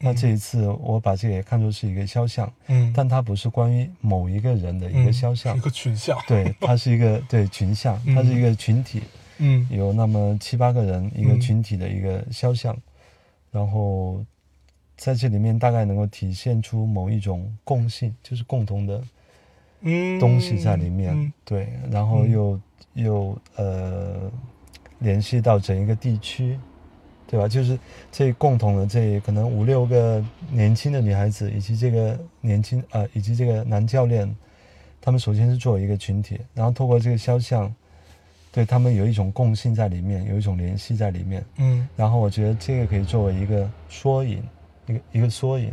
[0.01, 5.13] 那这一次我把这个也看作是一个肖像，嗯，但它不是关于某一个人的一个嗯。
[5.13, 6.17] 肖像，是一个群像。
[6.25, 9.01] 对，它是一个对群像，它是一个群体，
[9.39, 9.67] 嗯。
[9.69, 11.41] 有那么七八个人一个嗯。
[11.41, 12.73] 群体的一个肖像，
[13.51, 14.23] 然后
[14.97, 19.01] 在这里面大概能够体现出某一种共性，就是共同的
[19.81, 22.61] 嗯，东西在里面，嗯对，然后嗯又、
[22.93, 24.31] 又呃
[24.99, 26.59] 联系到整一个地区，
[27.25, 27.47] 对吧？
[27.47, 27.79] 就是
[28.11, 34.35] 这共同的这可能五六个年轻的女孩子，以及这个年轻啊、以及这个男教练，
[34.99, 37.73] 他们首先是作为一个群体，然后透过这个肖像，
[38.51, 41.45] 对他们有一种共性在里面，有一种联系在里面。
[41.57, 41.87] 嗯。
[41.95, 44.43] 然后我觉得这个可以作为一个缩影，
[44.87, 45.71] 一个一个缩影，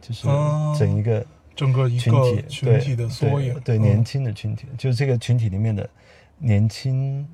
[0.00, 0.74] 就是哦。
[0.78, 5.88] 整一个整个一群个体对群体的缩影，对年轻的群体，就是这个群体里面的
[6.38, 7.26] 年轻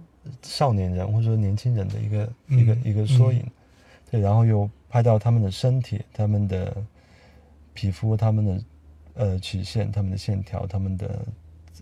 [0.43, 3.41] 少年人或者说年轻人的一个、一个嗯一个缩影。
[3.41, 3.51] 嗯，
[4.11, 6.77] 对，然后又拍到他们的身体、他们的
[7.73, 8.65] 皮肤、他们的
[9.15, 11.27] 呃曲线、他们的线条、他们的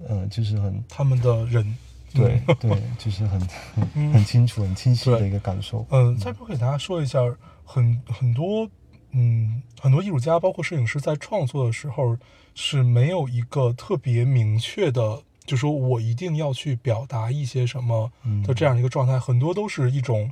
[0.07, 1.77] 呃就是很他们的人，
[2.15, 3.41] 对对，就是很
[4.13, 5.87] 很清楚、很清晰的一个感受。
[5.91, 7.21] 嗯，再不给大家说一下，
[7.65, 8.69] 很很多，
[9.13, 12.17] 嗯，很多艺术家，包括摄影师，在创作的时候
[12.55, 18.43] 是没有一个特别明确的，就说我一定要去表达一些什么嗯。
[18.43, 20.31] 的这样一个状态，很多都是一种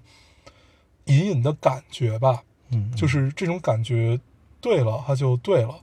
[1.04, 4.18] 隐隐的感觉吧，嗯，就是这种感觉
[4.60, 5.74] 对了，它就对了，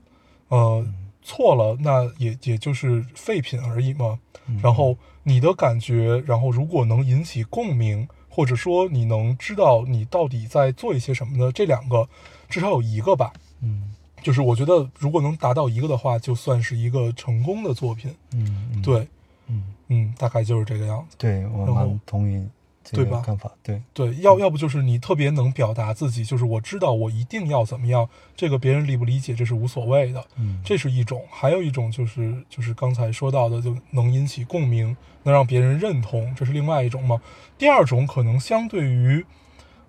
[0.48, 0.86] 呃，
[1.22, 4.18] 错了，那也也就是废品而已嘛。
[4.46, 4.60] 嗯。
[4.62, 12.08] 然后你的感觉，然后如果能引起共鸣，或者说你能知道你到底在做一些什么的，这两个
[12.48, 13.32] 至少有一个吧。
[13.60, 18.14] 嗯就是我觉得如果能达到一个的话，就算是一个成功的作品。
[18.32, 19.06] 嗯嗯对，
[19.48, 19.74] 嗯。
[19.88, 21.16] 嗯，大概就是这个样子。
[21.18, 22.48] 对我蛮同意这
[22.92, 23.22] 对吧？
[23.24, 30.24] 看法，对，对，要要不就是你特别能表达自己，就是我知道我一定要怎么样，这个别人理不理解这是无所谓的。
[30.36, 37.20] 嗯，这是一种，还有一种就是就是刚才说到的，就能引起共鸣，能让别人认同，这是另外一种嘛。
[37.56, 39.24] 第二种可能相对于，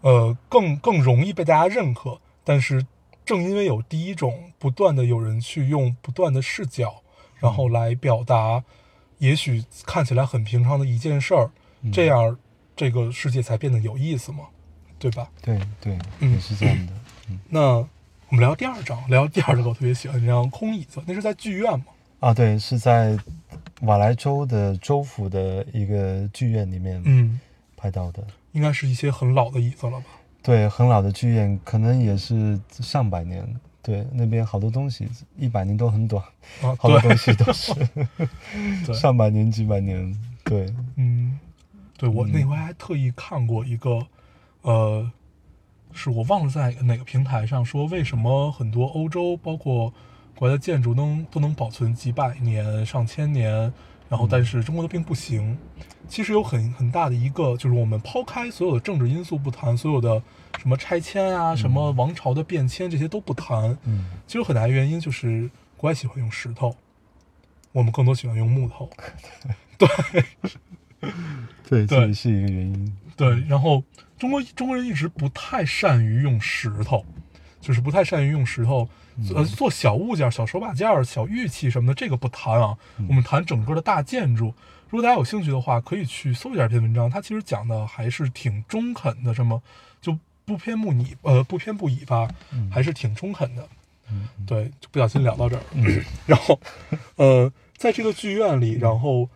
[0.01, 2.85] 呃，更更容易被大家认可，但是
[3.25, 7.01] 正因为有第一种，不断的有人去用不断的视角，
[7.39, 8.63] 然后来表达，
[9.17, 11.91] 也许看起来很平常的一件事儿，嗯。
[11.91, 12.37] 这样
[12.75, 14.45] 这个世界才变得有意思嘛，
[14.99, 15.29] 对吧？
[15.41, 16.93] 对对，嗯也是这样的，
[17.29, 17.87] 嗯那我
[18.31, 21.85] 们聊第二章，聊第二个我特别喜欢这张空椅子，那是在剧院嘛？
[22.19, 23.17] 啊，对，是在
[23.81, 27.39] 瓦莱州的州府的一个剧院里面嗯。
[27.77, 30.05] 拍到的，应该是一些很老的椅子了吧？
[30.41, 33.45] 对，很老的剧院，可能也是上百年，
[33.83, 35.07] 对，那边好多东西
[35.37, 36.23] 一百年都很短，
[36.63, 37.73] 啊， 好多东，西都是
[38.95, 41.37] 上百年、几百年，对，嗯，
[41.97, 42.31] 对我嗯。
[42.31, 44.07] 那回还特意看过一个，
[44.61, 45.11] 呃，
[45.93, 49.93] 是我忘了在哪个平台上说，为什么很多欧洲包括
[50.35, 53.71] 国家的建筑能都能保存几百年、上千年，
[54.09, 55.57] 然后但是中国的并不行。
[56.07, 60.21] 其实有很很大的一个，就是我们抛开所有的政治因素不谈，所有的
[60.59, 66.75] 什么拆迁啊、什么王朝的变迁这些都不谈，嗯，其实有很大原因就是国外喜欢用石头，
[67.71, 68.87] 我们更多喜欢用木头。
[69.79, 69.89] 对，
[71.65, 73.83] 这对也是一个原因，对，然后
[74.17, 77.03] 中国中国人一直不太善于用石头，
[77.59, 78.87] 就是不太善于用石头，
[79.33, 82.77] 呃，做小物件、小手把件、小玉器什么的，这个不谈啊。
[83.09, 84.53] 我们谈整个的大建筑。
[84.89, 89.61] 如果大家有兴趣的话，可以去搜一下这篇文章，它其实讲的还是挺中肯的，什么
[89.99, 92.29] 就不偏不倚，呃，不偏不倚吧，
[92.71, 93.67] 还是挺中肯的。
[94.11, 96.03] 嗯对，就不小心聊到这儿了。
[96.27, 96.59] 然后，
[97.15, 99.27] 呃，在这个剧院里，然后，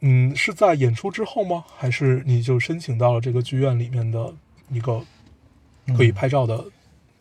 [0.00, 1.64] 嗯，是在演出之后吗？
[1.76, 4.32] 还是你就申请到了这个剧院里面的
[4.70, 5.02] 一个
[5.96, 6.64] 可以拍照的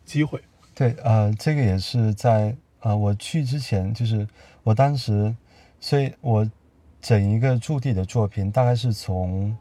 [0.06, 0.42] 机会？
[0.74, 4.26] 对，呃，这个也是在呃我去之前，就是
[4.64, 5.36] 我当时，
[5.80, 6.50] 所以我
[7.02, 9.56] 整一个驻地的作品大概是从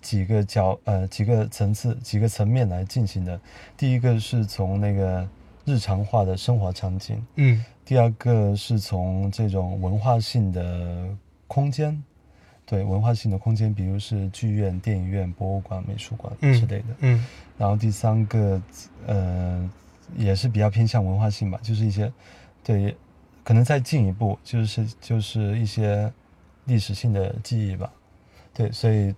[0.00, 3.40] 几个角呃几个层次几个层面来进行的。
[3.76, 5.28] 第一个是从那个
[5.64, 11.08] 日常化的生活场景，嗯第二个是从这种文化性的
[11.48, 12.00] 空间，
[12.64, 16.86] 对文化性的空间，比如是剧院、电影院、博物馆、美术馆嗯之类的。
[17.00, 17.26] 嗯
[17.58, 18.60] 然后第三个，
[19.06, 19.70] 呃，
[20.16, 22.10] 也是比较偏向文化性吧，就是一些，
[22.64, 22.96] 对，
[23.44, 26.12] 可能再进一步，就是就是一些
[26.64, 27.92] 历史性的记忆吧。
[28.54, 29.14] 对，所以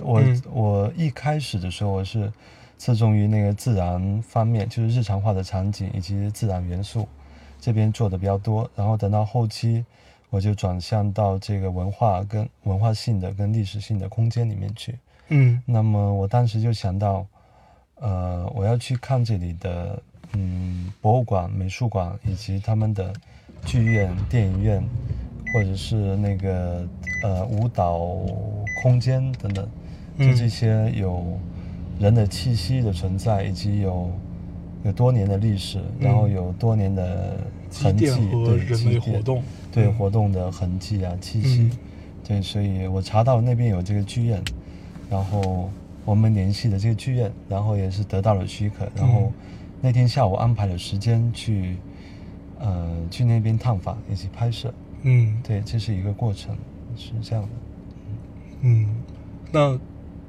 [0.00, 2.30] 我、嗯我一开始的时候我是
[2.76, 7.08] 侧重于那个自然方面，就是日常化的场景以及自然元素
[7.58, 9.84] 这边做的比较多，然后等到后期
[10.30, 14.94] 我就转向到这个文化跟文化性的跟历史性的空间里面去。
[15.28, 17.26] 嗯那么我当时就想到，
[17.96, 20.00] 呃，我要去看这里的
[20.34, 23.12] 嗯博物馆、美术馆以及他们的
[23.64, 24.82] 剧院、电影院，
[25.52, 26.86] 或者是那个
[27.24, 27.98] 呃舞蹈
[28.82, 29.64] 空间等等，
[30.18, 31.38] 就嗯这些有
[31.98, 34.10] 人的气息的存在，以及有
[34.84, 37.36] 有多年的历史，然后有多年的
[37.82, 39.42] 痕迹，对人积淀类活动。
[39.76, 41.70] 对嗯活动的痕迹啊、气息，嗯
[42.26, 44.42] 对，所以我查到那边有这个剧院，
[45.10, 45.70] 然后
[46.04, 49.30] 我们联系的这个剧院，然后也是得到了许可，然后
[49.82, 51.76] 那天下午安排了时间去，
[52.58, 54.72] 呃，去那边探访以及拍摄。
[55.02, 56.56] 嗯对，这是一个过程，
[56.96, 57.50] 是这样的。
[58.62, 58.96] 嗯，
[59.52, 59.78] 那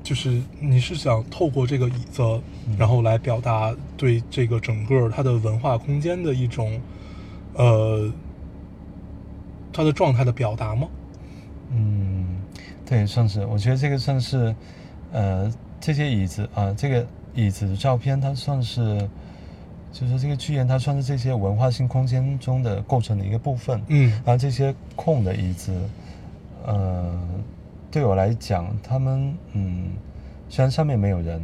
[0.03, 2.21] 就是你是想透过这个椅子，
[2.67, 6.79] 嗯然后来表达对这个整个它的文化空间的一种，
[7.55, 8.11] 呃，
[9.77, 10.87] 它的状态的表达吗？
[11.69, 12.25] 嗯，
[12.83, 14.55] 对，算是，我觉得这个算是，
[15.11, 17.05] 呃，这些椅子啊、这个
[17.35, 19.07] 椅子的照片，它算是，
[19.91, 23.79] 就是这个剧院，它算是这些文化性空间中的构成的一个部分。
[23.89, 25.71] 嗯然后这些空的椅子，
[26.65, 27.15] 呃，
[27.91, 29.91] 对我来讲，他们嗯，
[30.49, 31.39] 虽然上面没有人，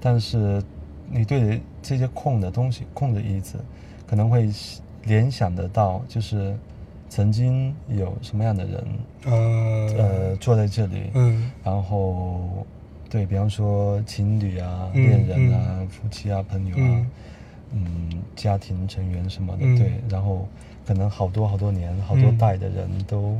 [0.00, 0.62] 但是
[1.10, 3.58] 你对这些空的东西、空的椅子，
[4.06, 4.48] 可能会
[5.04, 6.56] 联想得到，就是
[7.08, 8.84] 曾经有什么样的人，
[9.24, 11.50] 呃呃，坐在这里，嗯。
[11.64, 12.66] 然后
[13.10, 17.06] 对比方说情侣啊、嗯恋人啊、夫妻啊、朋友啊
[17.72, 19.78] 嗯，嗯，家庭成员什么的，嗯。
[19.78, 20.46] 对，然后
[20.86, 23.36] 可能好多好多年、好多嗯代的人都、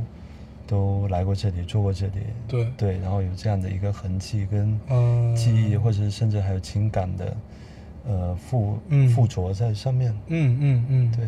[0.67, 2.13] 都来过这里，住过这里，
[2.47, 2.67] 对。
[2.77, 7.37] 对，然后有这样的一个痕迹跟嗯记忆，或者是甚至还有情感的
[8.07, 9.07] 呃附嗯。
[9.09, 11.27] 附着在上面，嗯嗯嗯，对，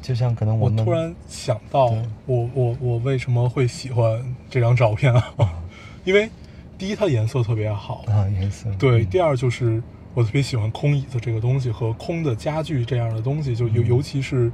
[0.00, 5.34] 就像可能们我突然想到对，我我我为什么会喜欢这张照片啊？
[6.04, 6.28] 因为
[6.78, 8.70] 第一，它颜色特别好，啊颜色。
[8.78, 9.06] 对；嗯。
[9.06, 9.82] 第二就是
[10.14, 13.86] 我特别喜欢空椅子这个东西和空的家具这样的东西，就尤嗯。
[13.86, 14.50] 尤其是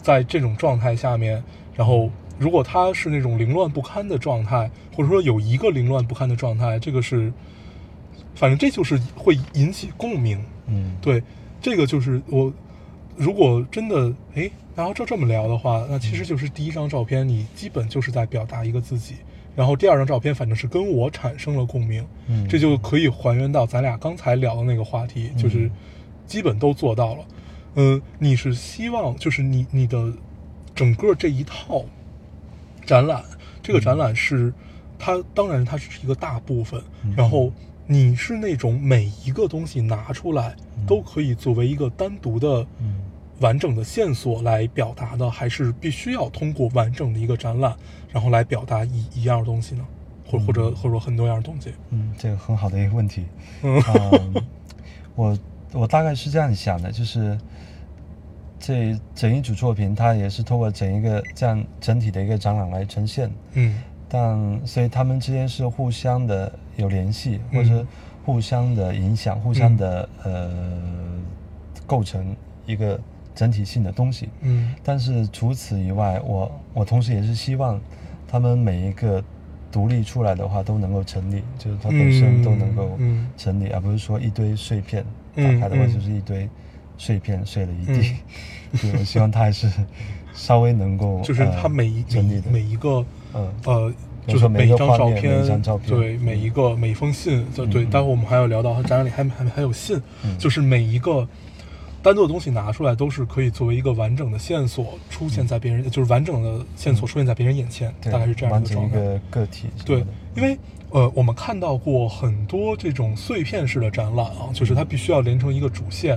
[0.00, 1.42] 在这种状态下面，
[1.74, 7.32] 然后如果它是那种凌乱不堪的状态，或者说有一个凌乱不堪的状态，这个是，
[8.34, 10.42] 反正这就是会引起共鸣。
[10.66, 10.96] 嗯。
[11.02, 11.22] 对，
[11.60, 12.52] 这个就是我，
[13.16, 19.16] 如果真的哎，然后照这么聊的话，那其实就是第一张照片，你基本就是在表达一个自己，
[19.54, 22.46] 然后第二张照片反正是跟我产生了共鸣，嗯。
[22.48, 25.70] 这就可以还原到咱俩刚才聊的那个话题，就是嗯
[26.26, 27.24] 基本都做到了。
[27.76, 30.12] 嗯，你是希望就是你你的
[30.74, 31.84] 整个这一套
[32.84, 33.22] 展览，
[33.62, 34.52] 这个展览是
[34.98, 37.14] 它当然它只是一个大部分，嗯。
[37.16, 37.52] 然后
[37.86, 40.56] 你是那种每一个东西拿出来
[40.86, 42.96] 都可以作为一个单独的嗯
[43.40, 47.74] 完整的线索来表达的，还是必须要通过完整的一个展览，
[48.12, 49.84] 然后来表达一一样东西呢？
[50.28, 51.72] 或或者或者说很多样东西？
[51.90, 53.26] 嗯，这个很好的一个问题。
[53.62, 54.42] 嗯嗯，
[55.14, 55.38] 我
[55.72, 57.38] 我大概是这样想的，就是
[58.58, 67.86] 这整一组作品，它也是通过整一个这样整体的一个展览来呈现，嗯但所以他们之间是互相的有联系，嗯或者是
[68.24, 70.50] 互相的影响，互相的、呃
[71.86, 72.34] 构成
[72.66, 73.00] 一个
[73.36, 74.28] 整体性的东西。
[74.40, 74.74] 嗯。
[74.82, 77.80] 但是除此以外，我我同时也是希望
[78.26, 79.22] 他们每一个
[79.70, 85.04] 独立出来的话都能够成立，就是它本身都能够嗯成立，而不是说一堆碎片
[85.36, 86.48] 打嗯开的话嗯就是一堆
[86.98, 88.16] 碎片碎了一地。
[88.80, 89.70] 对，我希望它还是
[90.34, 93.52] 稍微能够就是它呃每一成立的，每一个嗯。
[93.64, 93.92] 呃，
[94.26, 95.88] 就是每一张照片，每一张照片。
[95.88, 96.20] 对嗯。
[96.22, 100.36] 每一个每一封信，对对，嗯待会我们还要聊到它展览里还还还有信，嗯。
[100.36, 101.26] 就是每一个
[102.06, 108.96] 单独的东西拿出来都是可以作为一个完整的线索出现在别人，就是完整的线索出现在别人眼前，对大概是这样的一个状态。
[108.96, 110.04] 一个个体对，
[110.36, 110.56] 因为
[110.90, 116.16] 呃，我们看到过很多这种碎片式的展览啊，就是它必须要连成一个主线。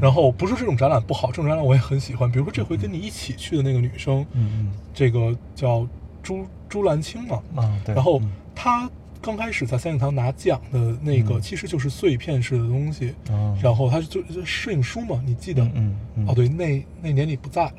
[0.00, 2.28] 然后不是这种展览不好，这种展览我也很喜欢。
[2.28, 5.86] 比如说这回跟你一起去的那个女生，嗯这个叫
[6.20, 13.14] 朱朱兰青嘛，嗯啊对，然后嗯她刚开始在三影堂拿奖的那个，嗯其实就是碎片式的东西。
[13.30, 15.62] 哦然后它就就摄影书嘛，你记得？
[15.74, 15.96] 嗯
[16.26, 17.72] 哦，对，那那年你不在。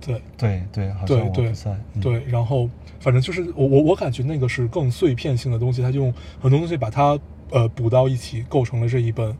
[0.00, 2.68] 对对对，好对对像我不在，嗯对，然后
[3.00, 7.18] 反正就是我我我感觉那个是更碎片性的东西，他就用很多东西把它
[7.50, 9.34] 呃补到一起，构成了这一本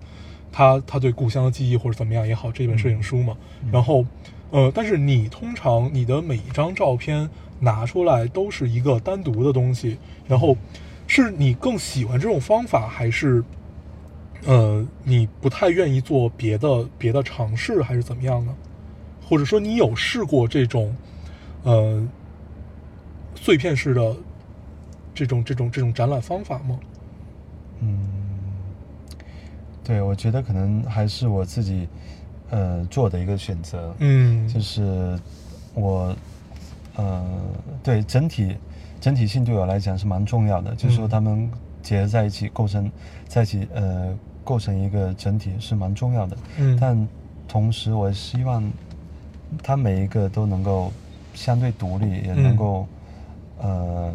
[0.51, 3.37] 他他对故乡的记忆或者怎么样也好，这本摄影书嘛。
[3.63, 4.07] 嗯然后
[4.51, 7.29] 呃，但是你通常你的每一张照片
[7.61, 10.57] 拿出来都是一个单独的东西，然后
[11.07, 13.43] 是你更喜欢这种方法，还是
[14.47, 18.55] 呃你不太愿意做别的别的尝试，还是怎么样呢？
[19.27, 20.95] 或者说你有试过这种
[21.63, 22.07] 呃
[23.35, 24.17] 碎片式的
[25.15, 26.79] 这种这种这种展览方法吗？
[27.81, 27.99] 嗯，
[29.83, 31.89] 对，我觉得可能还是我自己
[32.51, 35.19] 呃做的一个选择，嗯就是
[35.75, 36.15] 我
[36.97, 37.25] 呃
[37.83, 38.57] 对整体
[39.05, 41.51] 整体性对我来讲是蛮重要的，就是说嗯他们
[41.83, 42.91] 结合在一起构成
[43.29, 46.79] 在一起呃构成一个整体是蛮重要的，嗯。
[46.81, 47.07] 但
[47.47, 48.65] 同时我希望
[49.63, 50.91] 它每一个都能够
[51.35, 52.57] 相对独立，也能嗯。
[52.57, 52.87] 够、
[53.61, 54.11] 呃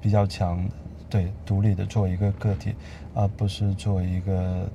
[0.00, 0.66] 比较强
[1.10, 2.72] 对独立的作为一个个体，
[3.12, 4.66] 而不是作为一个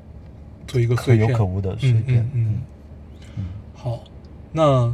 [0.68, 2.30] 做一个可有可无的碎嗯片。
[2.34, 2.60] 嗯。
[3.38, 3.46] 嗯。
[3.74, 4.02] 好，
[4.52, 4.94] 那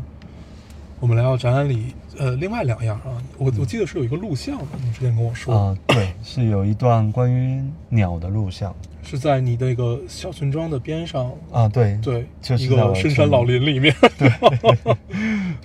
[1.01, 8.73] 我们来到展览里，呃，另外两样啊，我我记得是有一个录像的，你之前跟我说，啊、对，是有一段关于鸟的录像。
[9.03, 14.29] 是在你那个小村庄的边上，啊，对，对，就是一个深山老林里面， 对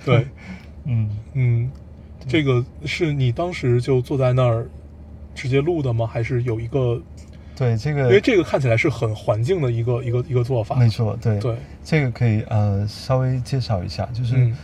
[0.05, 0.27] 对，
[0.85, 1.71] 嗯，嗯，
[2.25, 4.65] 这个是你当时就坐在那儿
[5.35, 6.07] 直接录的吗？
[6.07, 7.01] 还是有一个？
[7.55, 14.57] 对，这个因为这个看起来是很环境的一个一个一个做法，没错，对，对，这个可以呃稍微介绍一下，就是嗯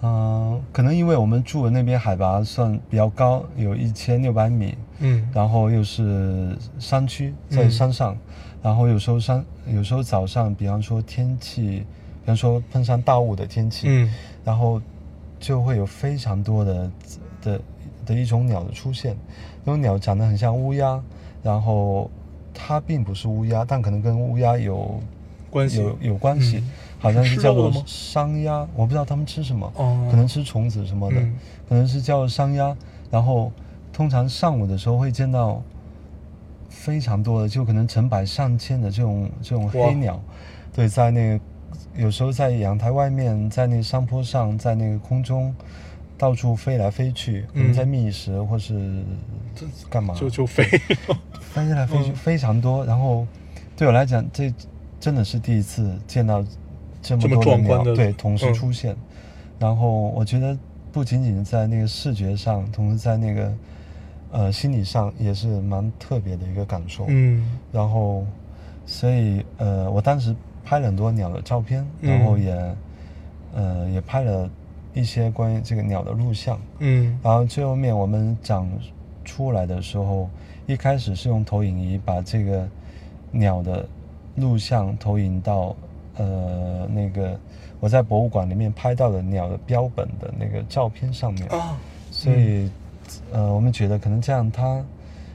[0.00, 5.28] 呃，可能因为我们住的那边海拔算比较高，有一千六百米，嗯。
[5.32, 8.16] 然后又是山区，在嗯山上，
[8.62, 11.78] 然后有时候山，有时候早上，比方说天气，
[12.20, 14.12] 比方说碰上大雾的天气，嗯。
[14.44, 14.80] 然后
[15.40, 16.90] 就会有非常多的
[17.42, 17.60] 的
[18.04, 19.16] 的一种鸟的出现，
[19.64, 21.02] 那种鸟长得很像乌鸦，
[21.42, 22.10] 然后
[22.52, 25.00] 它并不是乌鸦，但可能跟乌鸦有
[25.50, 25.78] 关系。
[25.78, 26.70] 有有关系，嗯
[27.06, 27.84] 好像是是叫做吃肉的吗？
[27.86, 30.08] 山鸭，我不知道它们吃什么，哦。
[30.10, 31.34] 可能吃虫子什么的，嗯。
[31.68, 32.76] 可能是叫山鸭，
[33.10, 33.50] 然后
[33.92, 35.62] 通常上午的时候会见到
[36.68, 39.70] 非常多的，就可能成百上千的这种这种哇。
[39.72, 40.20] 黑鸟，
[40.74, 41.40] 对，在那个
[41.96, 45.54] 有时候在阳台外面，在那个山坡上，在那个空中
[46.18, 49.02] 到处飞来飞去，可能嗯在觅食或是
[49.90, 50.64] 干嘛，就 就飞，
[51.40, 52.14] 飞来飞去嗯。
[52.14, 52.84] 非常多。
[52.84, 53.26] 然后
[53.76, 54.52] 对我来讲，这
[55.00, 56.44] 真的是第一次见到
[57.06, 58.96] 这么多的鸟，壮观的对，同时嗯出现。
[59.58, 60.56] 然后我觉得
[60.92, 63.52] 不仅仅在那个视觉上，同时在那个
[64.32, 67.04] 呃心理上也是蛮特别的一个感受。
[67.08, 68.24] 嗯然后，
[68.84, 70.34] 所以呃，我当时
[70.64, 72.76] 拍了很多鸟的照片，嗯然后也
[73.54, 74.50] 呃也拍了
[74.94, 76.58] 一些关于这个鸟的录像。
[76.78, 78.68] 嗯然后最后面我们讲
[79.24, 80.28] 出来的时候，
[80.66, 82.68] 一开始是用投影仪把这个
[83.30, 83.86] 鸟的
[84.34, 85.74] 录像投影到
[86.16, 87.38] 呃那个
[87.80, 91.76] 我在博物馆里面拍到的鸟的标本的那个照片上面，啊，
[92.10, 92.70] 所以
[93.32, 94.84] 呃我们觉得可能这样它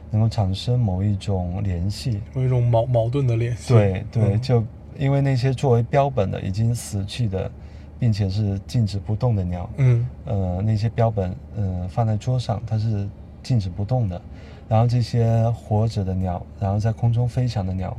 [0.09, 2.19] 能够产生某一种联系。
[2.35, 4.41] 有一种矛矛盾的联系，对对，嗯。
[4.41, 4.63] 就
[4.97, 7.49] 因为那些作为标本的已经死去的，
[7.97, 10.07] 并且是静止不动的鸟，嗯。
[10.25, 13.07] 呃，那些标本，呃，放在桌上，它是
[13.41, 14.21] 静止不动的。
[14.67, 17.95] 然后这些活着的鸟，然后在空中飞翔的鸟，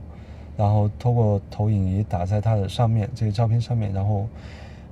[0.57, 4.28] 然后透过投影仪打在它的上面，这个照片上面，然后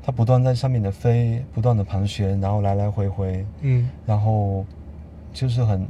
[0.03, 3.89] 它不断在上面的飞，不断的盘旋，然后来来回回，嗯。
[4.07, 4.65] 然后
[5.33, 5.87] 就是很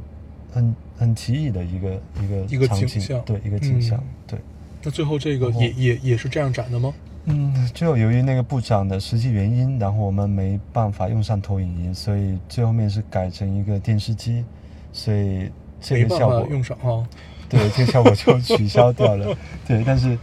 [0.51, 4.39] 很很奇异的一个一个一个场景对，一个景象，嗯对。
[4.83, 6.93] 那最后这个也也也是这样展的吗？
[7.25, 14.43] 嗯，最后由于那个部长的实际原因，然后我们没办法用上投影仪，所以最后面是改成一个电视机，
[14.91, 17.07] 所以这个效果用上啊，
[17.51, 19.35] 对这个效果就取消掉了。
[19.67, 20.17] 对，但是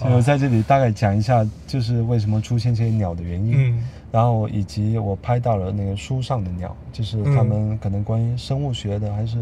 [0.00, 9.38] 我在这里大概讲一下，就是为什么出现这些鸟的原因，嗯然后以及我拍到了那个书上的鸟，就是他嗯们可能关于生物学的还是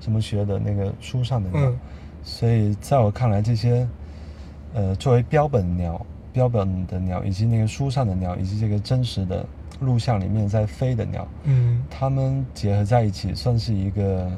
[0.00, 1.60] 什么学的那个书上的鸟。
[1.68, 1.78] 嗯
[2.24, 3.84] 所以在我看来，这些
[4.74, 9.44] 呃作为标本鸟、标本的鸟，以及那个书上的鸟，以及这个真实的
[9.80, 14.30] 录像里面在飞的鸟，嗯它们结合在一起，算是一个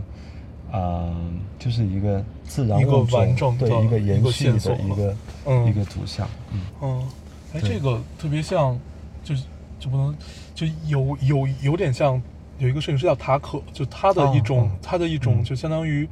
[0.74, 1.14] 啊、呃
[1.58, 5.16] 就是一个自然一个物种完整的对一个延续的一个、
[5.46, 5.66] 嗯。
[5.66, 6.28] 一个图像。
[6.52, 7.08] 嗯，嗯，
[7.54, 7.70] 哎，对。
[7.70, 8.78] 这个特别像，
[9.22, 9.34] 就
[9.78, 10.14] 就不能
[10.54, 12.20] 就有有有点像
[12.58, 15.44] 有一个摄影师叫塔可，就他的一种、他的一种嗯。
[15.44, 16.06] 就相当于，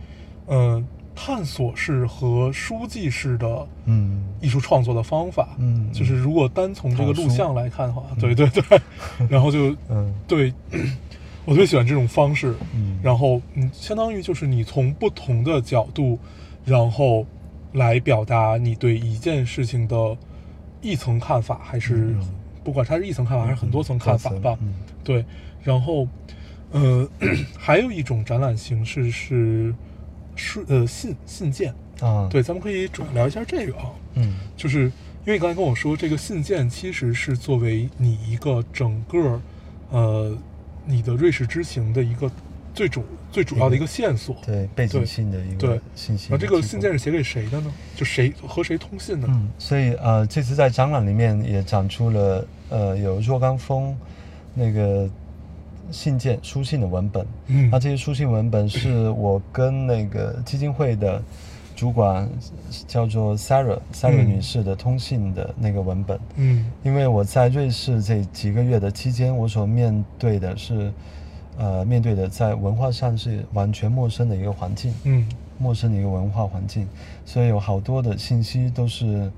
[0.46, 0.82] 呃，
[1.14, 4.22] 探索式和书记式的嗯。
[4.40, 5.50] 艺术创作的方法。
[5.58, 8.80] 嗯就是如果单从这个录像来看的话，对对对，
[9.28, 10.14] 然后就嗯。
[10.26, 10.52] 对，
[11.44, 12.54] 我最喜欢这种方式。
[12.74, 16.18] 嗯，然后嗯，相当于就是你从不同的角度，
[16.64, 17.26] 然后
[17.72, 20.16] 来表达你对一件事情的
[20.80, 22.28] 一层看法，还是嗯
[22.62, 24.56] 不管它是一层看法还是很多层看法吧。
[24.62, 25.24] 嗯对，
[25.62, 26.06] 然后
[26.70, 27.08] 呃，
[27.58, 29.74] 还有一种展览形式是
[30.36, 31.74] 是呃信信件。
[32.00, 33.90] 啊，对，咱们可以主要聊一下这个啊。
[34.14, 34.84] 嗯就是
[35.24, 39.40] 因为你刚才跟我说，这个信件其实是作为你一个整个，
[39.90, 40.36] 呃，
[40.84, 42.30] 你的瑞士之行的一个
[42.74, 44.36] 最主最主要的一个线索。
[44.44, 46.28] 对背景对性的一个信息。
[46.30, 47.72] 那这个信件是写给谁的呢？
[47.94, 49.26] 就谁和谁通信呢？
[49.30, 53.96] 嗯，所以呃，这次在展览里面也展出了呃有若干封
[54.54, 55.08] 那个
[55.90, 57.26] 信件书信的文本。
[57.46, 61.22] 嗯那这些书信文本是我跟那个基金会的
[61.82, 62.28] 主管
[62.86, 64.28] 叫做 Sarah Sarah 嗯。
[64.28, 66.16] 女士的通信的那个文本。
[66.36, 66.70] 嗯。
[66.84, 70.92] 因为我在瑞士这几个月的期间，我所面对的是，
[71.58, 75.28] 呃面对的在文化上是完全陌生的一个环境，嗯。
[75.58, 76.86] 陌生的一个文化环境，
[77.26, 79.28] 所以有好多的信息都是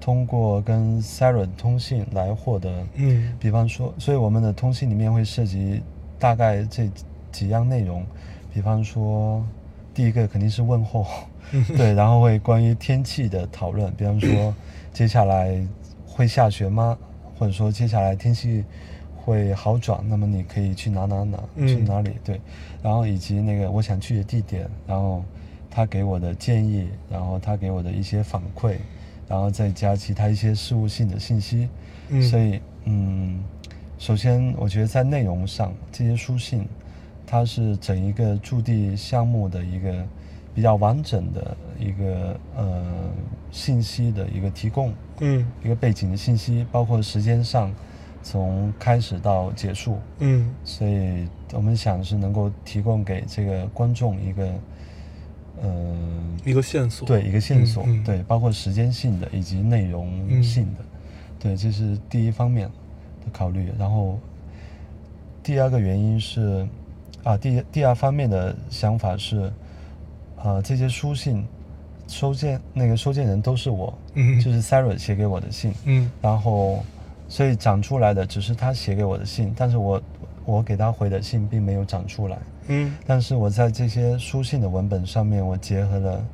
[0.00, 2.70] 通过跟 Sarah 通信来获得。
[2.94, 3.36] 嗯。
[3.40, 5.82] 比方说，所以我们的通信里面会涉及
[6.20, 6.88] 大概这
[7.32, 8.06] 几样内容，
[8.54, 9.44] 比方说，
[9.92, 11.04] 第一个肯定是问候，
[11.76, 14.54] 对，然后会关于天气的讨论，比方说
[14.92, 15.60] 接下来
[16.06, 16.96] 会下雪吗？
[17.38, 18.64] 或者说接下来天气
[19.16, 22.10] 会好转，那么你可以去哪哪哪，嗯去哪里？
[22.24, 22.40] 对，
[22.82, 25.24] 然后以及那个我想去的地点，然后
[25.70, 28.76] 他给我的建议，然后他给我的一些反馈，
[29.28, 31.68] 然后再加其他一些事务性的信息。
[32.08, 33.42] 嗯，所以，嗯，
[33.98, 36.66] 首先我觉得在内容上，这些书信，
[37.26, 40.04] 它是整一个驻地项目的一个
[40.54, 43.10] 比较完整的一个呃
[43.50, 45.46] 信息的一个提供，嗯。
[45.62, 47.72] 一个背景的信息，包括时间上
[48.22, 50.52] 从开始到结束，嗯。
[50.64, 54.52] 所以我们想是能够提供给这个观众一个
[55.62, 55.96] 呃
[56.44, 58.04] 一个线索，对一个线索，嗯嗯。
[58.04, 60.84] 对，包括时间性的以及内容性的，
[61.38, 63.72] 对，这是第一方面的考虑。
[63.78, 64.18] 然后
[65.42, 66.66] 第二个原因是，
[67.24, 69.52] 啊，第第二方面的想法是，
[70.42, 71.46] 啊，这些书信
[72.06, 76.82] 收件那个收件人都是我，嗯就是 Sarah 写给我的信，嗯然后
[77.28, 80.02] 所以长出来的只是他写给我的信，但是我
[80.44, 82.38] 我给他回的信并没有长出来。
[82.68, 86.24] 嗯但是我在这些书信的文本上面，我结合了，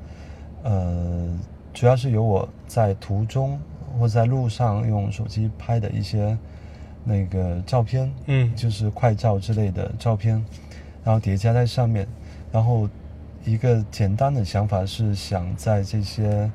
[0.63, 1.39] 呃，
[1.75, 3.59] 主要是有我在途中
[3.99, 6.37] 或在路上用手机拍的一些
[7.05, 10.35] 那个照片，嗯就是快照之类的照片，
[11.05, 12.07] 然后叠加在上面，
[12.53, 12.89] 然后
[13.47, 16.51] 一个简单的想法是想在这些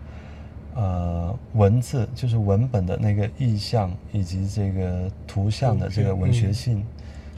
[0.75, 6.85] 呃文字，就是文本的那个意象以及这个图像的这个文学性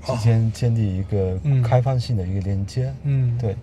[0.03, 1.61] 之间建立一个嗯。
[1.61, 2.91] 开放性的一个连接。
[3.03, 3.55] 嗯，对，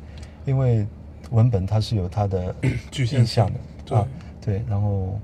[0.47, 0.87] 因为
[1.31, 2.55] 文本它是有它的
[2.91, 3.61] 局限意象的。
[3.85, 3.99] 对。
[3.99, 4.09] 啊，
[4.41, 5.19] 对，然后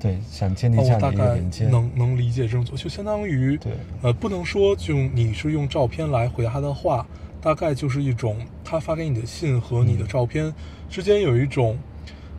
[0.00, 3.72] 对想建立哦这样的一个连接，能能理解这种做，就相当于对。
[4.00, 7.06] 呃，不能说就你是用照片来回答他的话，
[7.42, 8.36] 大概就是一种
[8.68, 10.08] 他发给你的信和你的嗯。
[10.08, 10.52] 照片
[10.90, 11.78] 之间有一种，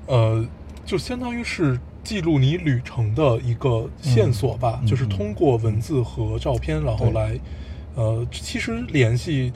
[0.06, 0.46] 呃，
[0.86, 7.14] 就相当于是记录你旅程的一个线索吧，嗯就是嗯通过文字和照片，然后对。
[7.14, 7.40] 来，
[7.96, 9.52] 呃，其实联系。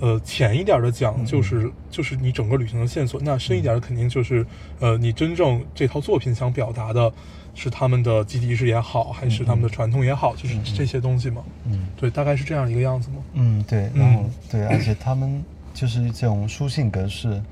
[0.00, 4.44] 呃，浅一点的讲，嗯就是就是你整个旅行的线索；那深一点的，肯定就是
[4.80, 7.10] 呃，你真正这套作品想表达的，
[7.54, 11.42] 是他们的集体意识也好，还是他们的传统也好，就是这些东西嘛。
[11.64, 11.86] 嗯。
[11.96, 13.16] 对，大概是这样一个样子嘛？
[13.34, 14.30] 嗯对，然后嗯。
[14.50, 15.42] 对，而且他们
[15.74, 17.42] 就是这种书信格式，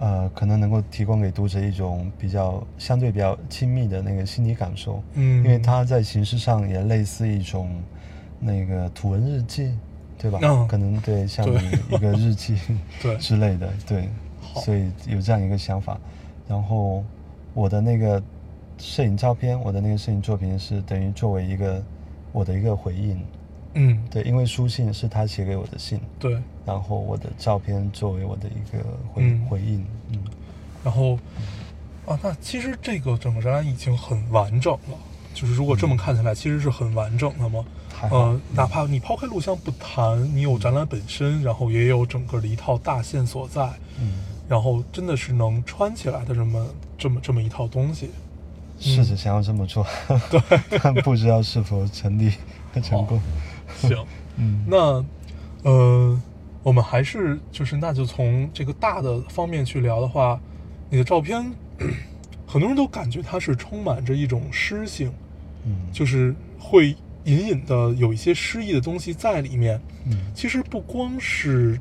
[0.00, 7.70] 呃，可能能够提供给读者一种比较相对比较亲密的那个心理感受，嗯，因为它在形式上也类似一种
[8.40, 9.72] 那个图文日记，
[10.18, 10.40] 对吧？
[10.42, 10.66] 嗯。
[10.66, 11.56] 可能对，像你
[11.90, 12.58] 一个日记
[13.00, 13.16] 对。
[13.22, 14.08] 之类的，对，
[14.56, 16.00] 所以有这样一个想法。
[16.48, 17.04] 然后
[17.52, 18.22] 我的那个
[18.78, 21.82] 摄影照片，我的那个摄影作品是等于作为一个
[22.32, 23.20] 我的一个回应，
[23.74, 29.46] 嗯，对，因为书信是他写给我的信，对，然后我的照片作为我的一个回、嗯。
[29.46, 30.18] 回应，嗯。
[30.84, 31.18] 然后
[32.06, 34.98] 啊，那其实这个整个展览已经很完整了。
[35.34, 37.64] 就是如果这么看起来，其实是很完整的嘛。
[38.10, 43.64] 呃，哪怕你抛开录像不谈，你有展览本身，然后也有整个的一套大线所在，
[43.98, 44.18] 嗯，
[44.48, 46.66] 然后真的是能穿起来的这么
[46.98, 48.10] 这么这么一套东西。
[48.78, 49.86] 试着想要这么做，
[50.30, 50.40] 对，
[50.82, 52.32] 但不知道是否成立
[52.72, 53.20] 和成功，
[53.76, 53.96] 行，
[54.36, 55.04] 嗯，那
[55.62, 56.20] 呃，
[56.62, 60.40] 我们还是就是那就从这个大的方面去聊的话，
[60.90, 61.52] 你的照片，
[62.46, 65.12] 很多人都感觉它是充满着一种诗性，
[65.64, 66.94] 嗯，就是会
[67.24, 69.80] 隐隐的有一些诗意的东西在里面。
[70.06, 70.18] 嗯。
[70.34, 71.80] 其实不光是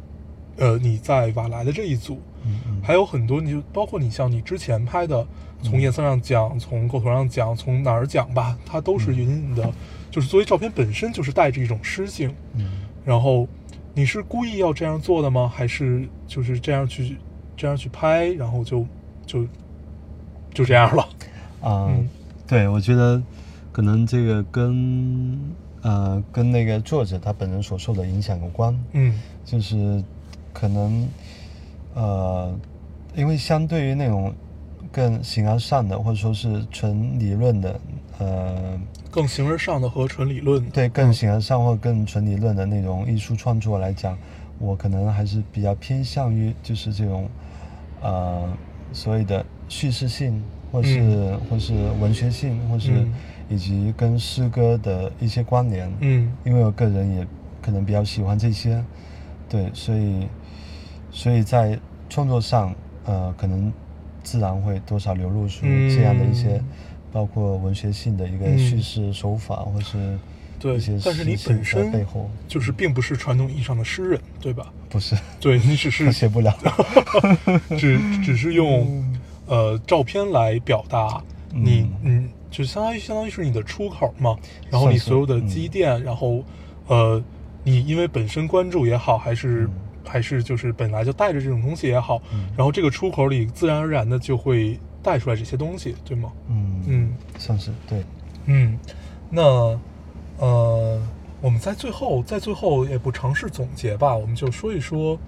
[0.58, 5.26] 呃你在瓦莱的这一组，嗯嗯，还有很多，你就包括你像你之前拍的，
[5.62, 9.70] 从颜色上讲，从构图上讲，从哪儿讲吧，它都是隐隐的，
[10.14, 12.32] 就是作为照片本身就是带着一种诗性。
[12.54, 13.48] 嗯然后
[13.96, 15.52] 你是故意要这样做的吗？
[15.52, 17.18] 还是就是这样去
[17.58, 18.86] 这样去拍，然后就
[19.26, 19.44] 就
[20.54, 21.04] 就这样了？
[21.62, 22.08] 啊、嗯
[22.46, 23.20] 对，我觉得
[23.72, 25.40] 可能这个跟
[25.82, 30.04] 呃跟那个作者他本人所受的影响有关，嗯就是
[30.54, 31.08] 可能
[31.96, 32.56] 呃，
[33.16, 34.34] 因为相对于那种
[34.92, 37.80] 更形而上的或者说是纯理论的
[38.20, 40.64] 呃，更形而上的和纯理论。
[40.70, 44.18] 对更形而上或更纯理论的那种艺术创作来讲，
[44.60, 47.28] 我可能还是比较偏向于就是这种
[48.02, 48.48] 呃
[48.92, 51.40] 所谓的叙事性，或是、嗯。
[51.50, 53.14] 或是文学性，或是嗯。
[53.50, 55.92] 以及跟诗歌的一些关联。
[56.00, 56.32] 嗯。
[56.44, 57.28] 因为我个人也
[57.62, 58.84] 可能比较喜欢这些，
[59.50, 60.28] 对，所以
[61.12, 62.74] 所以在创作上，
[63.06, 63.72] 呃，可能
[64.22, 66.66] 自然会多少流露出这样的一些，嗯
[67.14, 68.58] 包括文学性的一个嗯。
[68.58, 70.18] 叙事手法，或是
[70.60, 72.30] 对一些，但是你本身背后。
[72.48, 74.74] 就是并不是传统意义上的诗人，对吧？
[74.90, 75.16] 不是。
[75.40, 76.54] 对你只是写不了，
[77.78, 79.06] 只只是用
[79.46, 84.36] 呃照片来表达你，嗯，就相当于相当于是你的出口嘛。
[84.70, 85.48] 然后你所有的嗯。
[85.48, 86.44] 积淀，然后
[86.88, 87.24] 呃，
[87.64, 89.70] 你因为本身关注也好，还是、嗯。
[90.06, 92.50] 还是就是本来就带着这种东西也好，嗯。
[92.58, 96.32] 然后这个出口里自然而然的就会带出来这些东西，对吗？
[96.50, 97.14] 嗯嗯。
[97.38, 98.04] 算是对，
[98.46, 98.78] 嗯，
[99.30, 99.78] 那
[100.38, 101.02] 呃，
[101.42, 105.20] 我们在最后，在最后也不尝试总结吧，我们就说一说，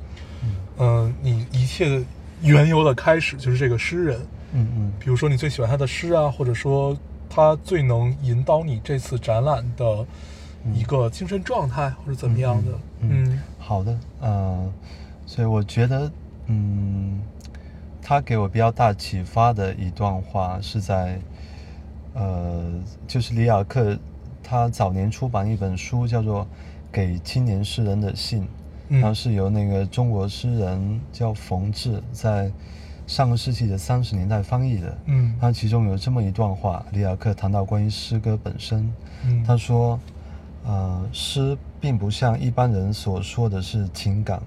[0.77, 2.03] 嗯、你一切的
[2.41, 4.19] 缘由的开始就是这个诗人，
[4.53, 4.93] 嗯嗯。
[4.99, 6.97] 比如说你最喜欢他的诗啊，或者说
[7.29, 10.05] 他最能引导你这次展览的
[10.73, 12.71] 一个精神状态，或者怎么样的，
[13.01, 13.41] 嗯嗯嗯。
[13.59, 14.71] 好的，嗯、
[15.25, 16.11] 所以我觉得，
[16.47, 17.21] 嗯，
[18.07, 21.19] 他给我比较大启发的一段话是在，
[22.13, 22.71] 呃，
[23.07, 23.97] 就是里尔克
[24.43, 26.43] 他早年出版一本书叫做
[26.91, 28.43] 《给青年诗人的信》，
[28.89, 32.51] 嗯然后是由那个中国诗人叫冯至在
[33.07, 34.95] 上个世纪的三十年代翻译的。
[35.05, 38.87] 嗯他其中有这么一段话，里尔克谈到关于诗歌本身，
[39.23, 39.99] 嗯，他说
[40.63, 44.39] ：“呃，诗并不像一般人所说的是情感，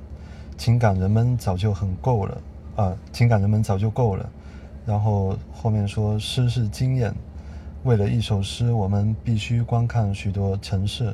[0.56, 2.40] 情感人们早就很够了
[2.79, 4.31] 啊、情感人们早就够了。
[4.87, 7.12] 然后后面说诗是经验，
[7.83, 11.12] 为了一首诗，我们必须观看许多城市，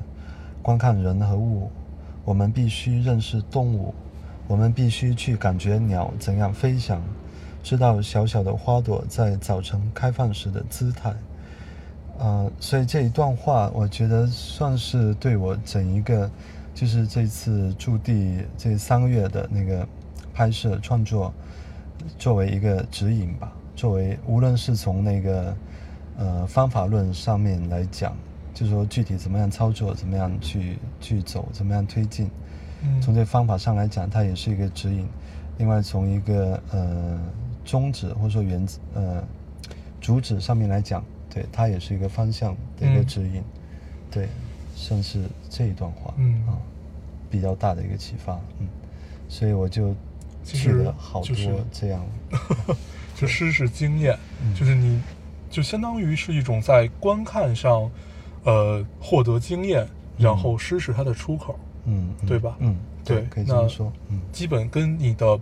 [0.61, 1.71] 观看人和物，
[2.23, 3.95] 我们必须认识动物，
[4.47, 7.01] 我们必须去感觉鸟怎样飞翔，
[7.63, 11.15] 知道小小的花朵在早晨开放时的姿态。”
[12.21, 16.31] 呃，所以这一段话，我觉得算是对我整一个，
[16.75, 19.89] 就是这次驻地这三个月的那个
[20.33, 21.35] 拍摄创作，
[22.19, 23.53] 作为一个指引吧。
[23.77, 25.57] 作为无论是从那个
[26.17, 28.17] 呃方法论上面来讲，
[28.55, 32.31] 就是说具体怎么样操作，怎么样去去走，怎么样推进，
[32.83, 35.07] 嗯从这方法上来讲，它也是一个指引。
[35.59, 37.19] 另外，从一个呃
[37.65, 39.25] 宗旨或者说原则呃
[40.01, 43.43] 主旨上面来讲，对它也是一个方向的一个嗯指引。
[44.11, 44.29] 对，
[44.77, 46.59] 算是这一段话，嗯啊，
[47.29, 48.69] 比较大的一个启发，嗯，
[49.29, 49.95] 所以我就
[50.45, 52.07] 其实好就是多这样，
[53.17, 54.55] 就诗是经验，嗯。
[54.55, 55.01] 就是你，
[55.51, 57.91] 就相当于是一种在观看上，
[58.45, 59.89] 呃，获得经验，
[60.19, 62.55] 然后诗是它的出口，嗯，嗯对吧？
[62.61, 64.21] 嗯，对可以这那么说，嗯。
[64.31, 65.39] 基本跟你的，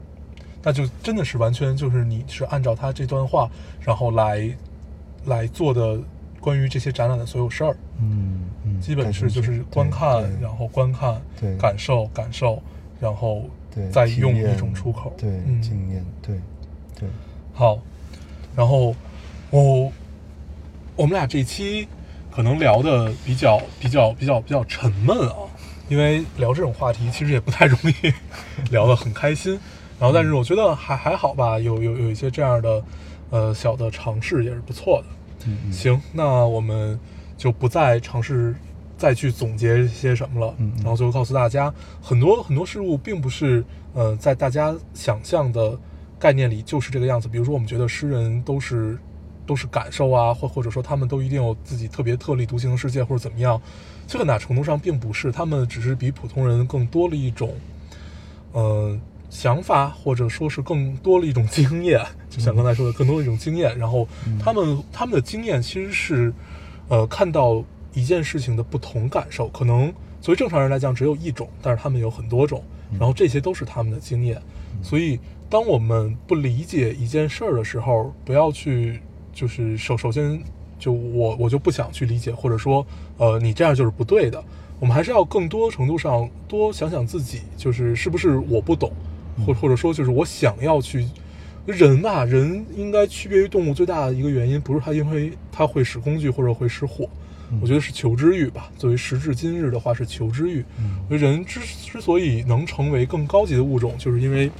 [0.62, 3.50] 那就真的是完全就是你是按照他这段话，
[3.80, 4.48] 然后来
[5.26, 5.98] 来做的
[6.40, 11.57] 关于这些展览的所有事儿，嗯嗯，基本是就是观看，然后观看，对。
[11.57, 12.62] 感受感受，
[13.00, 13.44] 然后
[13.75, 16.37] 对再用一种出口，对嗯，经验，对
[16.99, 17.09] 对，
[17.55, 17.79] 好，
[18.55, 18.95] 然后
[19.51, 19.93] 我
[20.97, 21.89] 我们俩这期
[22.31, 25.37] 可能聊的比较比较比较比较沉闷啊，
[25.89, 28.12] 因为聊这种话题其实也不太容易
[28.70, 29.59] 聊得很开心。
[29.99, 32.83] 然后，但是我觉得还还好吧，有有有一些这样的
[33.31, 35.07] 呃小的尝试也是不错的。
[35.47, 36.99] 嗯嗯，行，那我们
[37.37, 38.55] 就不再尝试
[39.03, 40.55] 再去总结些什么了。
[40.59, 45.76] 嗯嗯然后最后告诉大家，很多很多事物并不是呃在大家想象的
[46.20, 47.26] 概念里就是这个样子。
[47.26, 48.96] 比如说，我们觉得诗人都是
[49.44, 53.61] 都是感受啊，或或者说他们都一定有自己特别特立独行的世界，或者怎么样。
[54.07, 57.53] 这个哪程度上并不是，他们只是比普通人更多了一种
[58.53, 58.96] 呃
[59.30, 62.00] 想法，或者说是更多了一种经验，
[62.30, 63.76] 就像刚才说的，更多的一种经验。
[63.76, 64.07] 然后
[64.38, 66.32] 他们他们的经验其实是，
[66.88, 72.62] 呃，看到一件事情的不同感受，可能作为正常人来讲只有一种，但是他们有很多种，
[72.99, 74.40] 然后这些都是他们的经验。
[74.82, 75.18] 所以，
[75.49, 79.01] 当我们不理解一件事儿的时候，不要去
[79.32, 80.43] 就是首首先
[80.78, 82.84] 就我我就不想去理解，或者说
[83.18, 84.43] 呃你这样就是不对的。
[84.80, 88.93] 我们还是要更多程度上多想想自己，就是是不是我不懂，
[89.47, 91.07] 或或者说就是我想要去。
[91.64, 97.09] 人吧，人应该区别于动物最大的一个原因，不是它因为它会使工具或者会使火，
[97.61, 98.70] 我觉得是求知欲吧。
[98.78, 100.64] 作为时至今日的话，是求知欲。
[101.09, 104.50] 我觉得人之之所以能成为更高级的物种，就是因为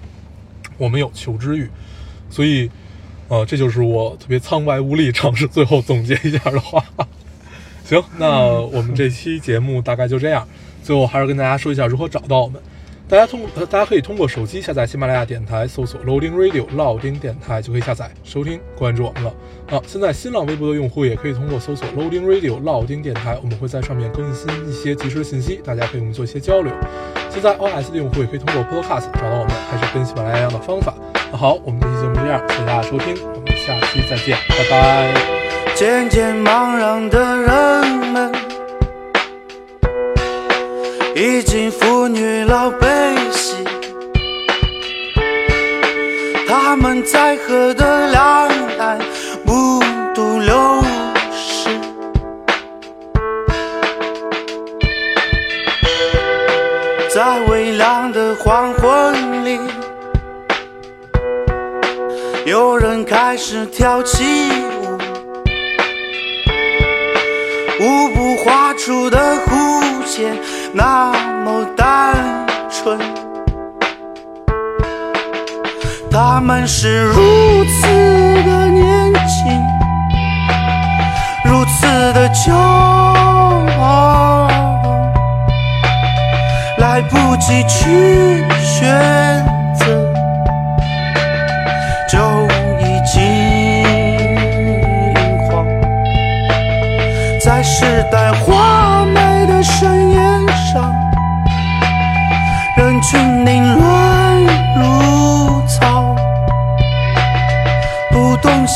[0.77, 1.69] 我们有求知欲。
[2.29, 2.71] 所以，
[3.29, 6.85] 呃，这就是我特别苍白无力尝试最后总结一下的话。
[7.85, 10.47] 行，那我们这期节目大概就这样。
[10.83, 12.61] 最后还是跟大家说一下如何找到我们。
[13.13, 19.35] 大家通，大家可以通过手机下载喜马拉雅电台，搜索 Loading Radio 老丁电台就可以下载收听关注我们了。
[19.71, 26.73] 啊，现在新浪微博的用户也可以通过搜索 Loading Radio 老丁电台，我们会在上面更新一些即时的信息，大家可以我们做一些交流。
[27.29, 30.95] 现在 O S 的用户也可以通过 Podcast 找到我们，还是跟喜马拉雅一样的方法。
[31.31, 35.13] 那好，我们这期节目就这样，谢谢大家收听，我们下期再见，拜拜。
[35.75, 38.33] 渐渐茫然的人们，
[41.15, 42.89] 已经妇女老悲
[43.31, 43.55] 喜。
[46.49, 48.49] 他们在河的两
[48.79, 48.99] 岸
[49.45, 49.83] 目
[50.15, 50.83] 睹流
[51.31, 51.69] 逝，
[57.11, 59.59] 在微亮的黄昏里，
[62.47, 64.25] 有人开始跳起
[64.81, 64.99] 舞。
[67.81, 70.37] 舞步划出的弧线
[70.75, 71.13] 那
[71.45, 72.99] 么单纯，
[76.11, 77.87] 他们是如此
[78.43, 79.63] 的年轻，
[81.45, 82.55] 如此的骄
[83.79, 84.49] 傲，
[86.79, 89.45] 来不及去选
[89.75, 89.85] 择，
[92.09, 92.19] 就
[92.81, 93.23] 已经
[95.13, 95.15] 晕
[95.51, 95.67] 黄。
[97.45, 98.33] 在时代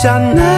[0.06, 0.55] 不懂